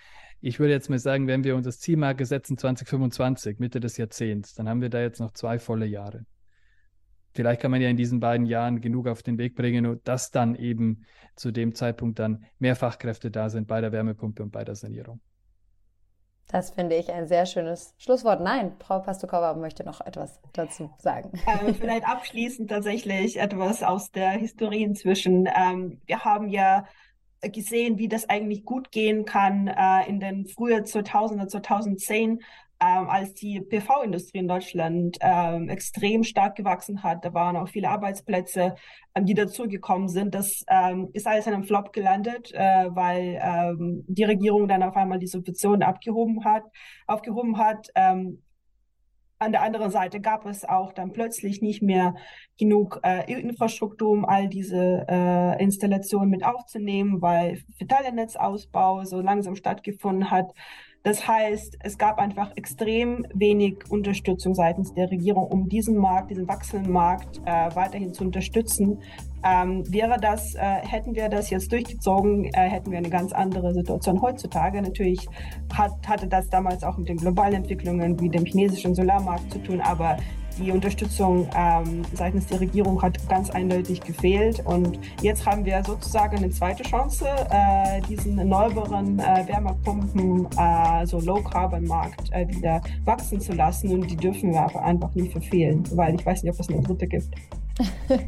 Ich 0.40 0.58
würde 0.58 0.72
jetzt 0.72 0.90
mal 0.90 0.98
sagen, 0.98 1.26
wenn 1.26 1.44
wir 1.44 1.54
uns 1.54 1.66
das 1.66 1.78
Zielmarke 1.80 2.24
setzen 2.24 2.56
2025, 2.56 3.58
Mitte 3.58 3.78
des 3.78 3.96
Jahrzehnts, 3.96 4.54
dann 4.54 4.68
haben 4.68 4.80
wir 4.80 4.88
da 4.88 5.00
jetzt 5.00 5.20
noch 5.20 5.32
zwei 5.32 5.58
volle 5.58 5.86
Jahre 5.86 6.24
vielleicht 7.32 7.60
kann 7.60 7.70
man 7.70 7.80
ja 7.80 7.88
in 7.88 7.96
diesen 7.96 8.20
beiden 8.20 8.46
Jahren 8.46 8.80
genug 8.80 9.08
auf 9.08 9.22
den 9.22 9.38
Weg 9.38 9.54
bringen 9.54 9.86
und 9.86 10.06
dass 10.06 10.30
dann 10.30 10.54
eben 10.54 11.04
zu 11.36 11.50
dem 11.50 11.74
Zeitpunkt 11.74 12.18
dann 12.18 12.44
mehr 12.58 12.76
Fachkräfte 12.76 13.30
da 13.30 13.48
sind 13.48 13.66
bei 13.66 13.80
der 13.80 13.92
Wärmepumpe 13.92 14.42
und 14.42 14.50
bei 14.50 14.64
der 14.64 14.74
Sanierung. 14.74 15.20
Das 16.48 16.70
finde 16.70 16.96
ich 16.96 17.10
ein 17.10 17.26
sehr 17.26 17.46
schönes 17.46 17.94
Schlusswort. 17.96 18.42
Nein, 18.42 18.76
Frau 18.78 18.98
Pastukova 18.98 19.54
möchte 19.54 19.84
noch 19.84 20.02
etwas 20.02 20.38
dazu 20.52 20.90
sagen. 20.98 21.32
Ähm, 21.46 21.74
vielleicht 21.74 22.06
abschließend 22.06 22.68
tatsächlich 22.68 23.38
etwas 23.38 23.82
aus 23.82 24.10
der 24.10 24.32
Historie 24.32 24.82
inzwischen. 24.82 25.48
Ähm, 25.56 26.02
wir 26.06 26.24
haben 26.24 26.48
ja 26.48 26.84
gesehen, 27.40 27.98
wie 27.98 28.08
das 28.08 28.28
eigentlich 28.28 28.64
gut 28.64 28.92
gehen 28.92 29.24
kann 29.24 29.66
äh, 29.66 30.08
in 30.08 30.20
den 30.20 30.46
frühen 30.46 30.84
2000er, 30.84 31.48
2010 31.48 32.42
ähm, 32.82 33.08
als 33.08 33.34
die 33.34 33.60
PV-Industrie 33.60 34.38
in 34.38 34.48
Deutschland 34.48 35.18
ähm, 35.20 35.68
extrem 35.68 36.24
stark 36.24 36.56
gewachsen 36.56 37.02
hat. 37.02 37.24
Da 37.24 37.32
waren 37.32 37.56
auch 37.56 37.68
viele 37.68 37.88
Arbeitsplätze, 37.88 38.74
ähm, 39.14 39.24
die 39.24 39.34
dazugekommen 39.34 40.08
sind. 40.08 40.34
Das 40.34 40.64
ähm, 40.68 41.08
ist 41.12 41.26
alles 41.26 41.46
in 41.46 41.54
einem 41.54 41.64
Flop 41.64 41.92
gelandet, 41.92 42.52
äh, 42.52 42.88
weil 42.90 43.38
ähm, 43.40 44.04
die 44.08 44.24
Regierung 44.24 44.66
dann 44.66 44.82
auf 44.82 44.96
einmal 44.96 45.20
die 45.20 45.28
Subventionen 45.28 45.82
abgehoben 45.82 46.44
hat, 46.44 46.64
aufgehoben 47.06 47.58
hat. 47.58 47.88
Ähm, 47.94 48.42
an 49.38 49.52
der 49.52 49.62
anderen 49.62 49.90
Seite 49.90 50.20
gab 50.20 50.46
es 50.46 50.64
auch 50.64 50.92
dann 50.92 51.12
plötzlich 51.12 51.62
nicht 51.62 51.82
mehr 51.82 52.14
genug 52.58 53.00
äh, 53.02 53.30
Infrastruktur, 53.32 54.10
um 54.10 54.24
all 54.24 54.48
diese 54.48 55.04
äh, 55.08 55.62
Installationen 55.62 56.30
mit 56.30 56.44
aufzunehmen, 56.44 57.20
weil 57.20 57.60
Verteilernetzausbau 57.76 59.04
so 59.04 59.20
langsam 59.20 59.56
stattgefunden 59.56 60.30
hat. 60.30 60.52
Das 61.04 61.26
heißt, 61.26 61.78
es 61.80 61.98
gab 61.98 62.18
einfach 62.18 62.56
extrem 62.56 63.26
wenig 63.34 63.90
Unterstützung 63.90 64.54
seitens 64.54 64.94
der 64.94 65.10
Regierung, 65.10 65.48
um 65.48 65.68
diesen 65.68 65.96
Markt, 65.96 66.30
diesen 66.30 66.46
wachsenden 66.46 66.92
Markt 66.92 67.38
äh, 67.44 67.74
weiterhin 67.74 68.14
zu 68.14 68.22
unterstützen. 68.24 68.98
Ähm, 69.44 69.82
wäre 69.92 70.20
das, 70.20 70.54
äh, 70.54 70.60
hätten 70.60 71.16
wir 71.16 71.28
das 71.28 71.50
jetzt 71.50 71.72
durchgezogen, 71.72 72.44
äh, 72.44 72.68
hätten 72.68 72.92
wir 72.92 72.98
eine 72.98 73.10
ganz 73.10 73.32
andere 73.32 73.74
Situation 73.74 74.22
heutzutage. 74.22 74.80
Natürlich 74.80 75.26
hat, 75.72 76.06
hatte 76.06 76.28
das 76.28 76.48
damals 76.48 76.84
auch 76.84 76.96
mit 76.96 77.08
den 77.08 77.16
globalen 77.16 77.54
Entwicklungen 77.54 78.20
wie 78.20 78.28
dem 78.28 78.44
chinesischen 78.44 78.94
Solarmarkt 78.94 79.50
zu 79.52 79.58
tun, 79.58 79.80
aber 79.80 80.18
die 80.58 80.70
Unterstützung 80.70 81.48
ähm, 81.56 82.02
seitens 82.14 82.46
der 82.46 82.60
Regierung 82.60 83.00
hat 83.02 83.16
ganz 83.28 83.50
eindeutig 83.50 84.00
gefehlt. 84.00 84.64
Und 84.64 84.98
jetzt 85.20 85.46
haben 85.46 85.64
wir 85.64 85.82
sozusagen 85.84 86.36
eine 86.36 86.50
zweite 86.50 86.82
Chance, 86.82 87.26
äh, 87.50 88.00
diesen 88.02 88.38
erneuerbaren 88.38 89.18
äh, 89.18 89.46
Wärmepumpen, 89.46 90.48
äh, 90.58 91.06
so 91.06 91.20
Low-Carbon-Markt 91.20 92.32
äh, 92.32 92.48
wieder 92.48 92.80
wachsen 93.04 93.40
zu 93.40 93.52
lassen. 93.52 93.92
Und 93.92 94.10
die 94.10 94.16
dürfen 94.16 94.52
wir 94.52 94.62
aber 94.62 94.82
einfach 94.82 95.14
nicht 95.14 95.32
verfehlen, 95.32 95.84
weil 95.96 96.14
ich 96.14 96.24
weiß 96.24 96.42
nicht, 96.42 96.52
ob 96.52 96.60
es 96.60 96.68
eine 96.68 96.82
dritte 96.82 97.06
gibt. 97.06 97.34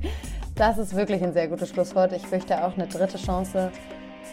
das 0.54 0.78
ist 0.78 0.94
wirklich 0.94 1.22
ein 1.22 1.32
sehr 1.32 1.48
gutes 1.48 1.70
Schlusswort. 1.70 2.12
Ich 2.12 2.26
fürchte 2.26 2.64
auch, 2.64 2.74
eine 2.74 2.87
dritte 2.87 3.18
Chance 3.18 3.70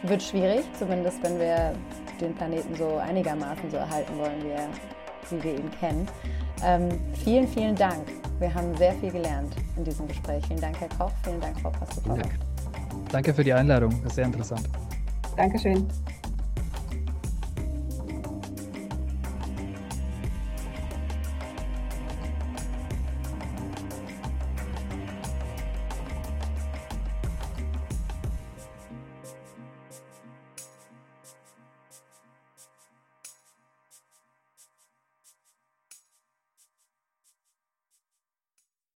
wird 0.03 0.23
schwierig, 0.23 0.63
zumindest 0.77 1.21
wenn 1.23 1.39
wir 1.39 1.73
den 2.19 2.33
Planeten 2.35 2.75
so 2.75 2.97
einigermaßen 2.97 3.69
so 3.69 3.77
erhalten 3.77 4.17
wollen, 4.17 4.43
wie, 4.43 4.49
er, 4.49 4.67
wie 5.29 5.43
wir 5.43 5.55
ihn 5.55 5.71
kennen. 5.79 6.07
Ähm, 6.63 6.89
vielen, 7.23 7.47
vielen 7.47 7.75
Dank. 7.75 8.07
Wir 8.39 8.53
haben 8.53 8.75
sehr 8.77 8.93
viel 8.93 9.11
gelernt 9.11 9.55
in 9.77 9.83
diesem 9.83 10.07
Gespräch. 10.07 10.43
Vielen 10.47 10.61
Dank, 10.61 10.79
Herr 10.79 10.89
Koch. 10.89 11.11
Vielen 11.23 11.39
Dank, 11.39 11.59
Frau 11.59 11.69
Pastor. 11.69 12.17
Danke 13.11 13.33
für 13.33 13.43
die 13.43 13.53
Einladung. 13.53 13.91
Das 14.03 14.11
ist 14.11 14.15
sehr 14.15 14.25
interessant. 14.25 14.69
Dankeschön. 15.35 15.87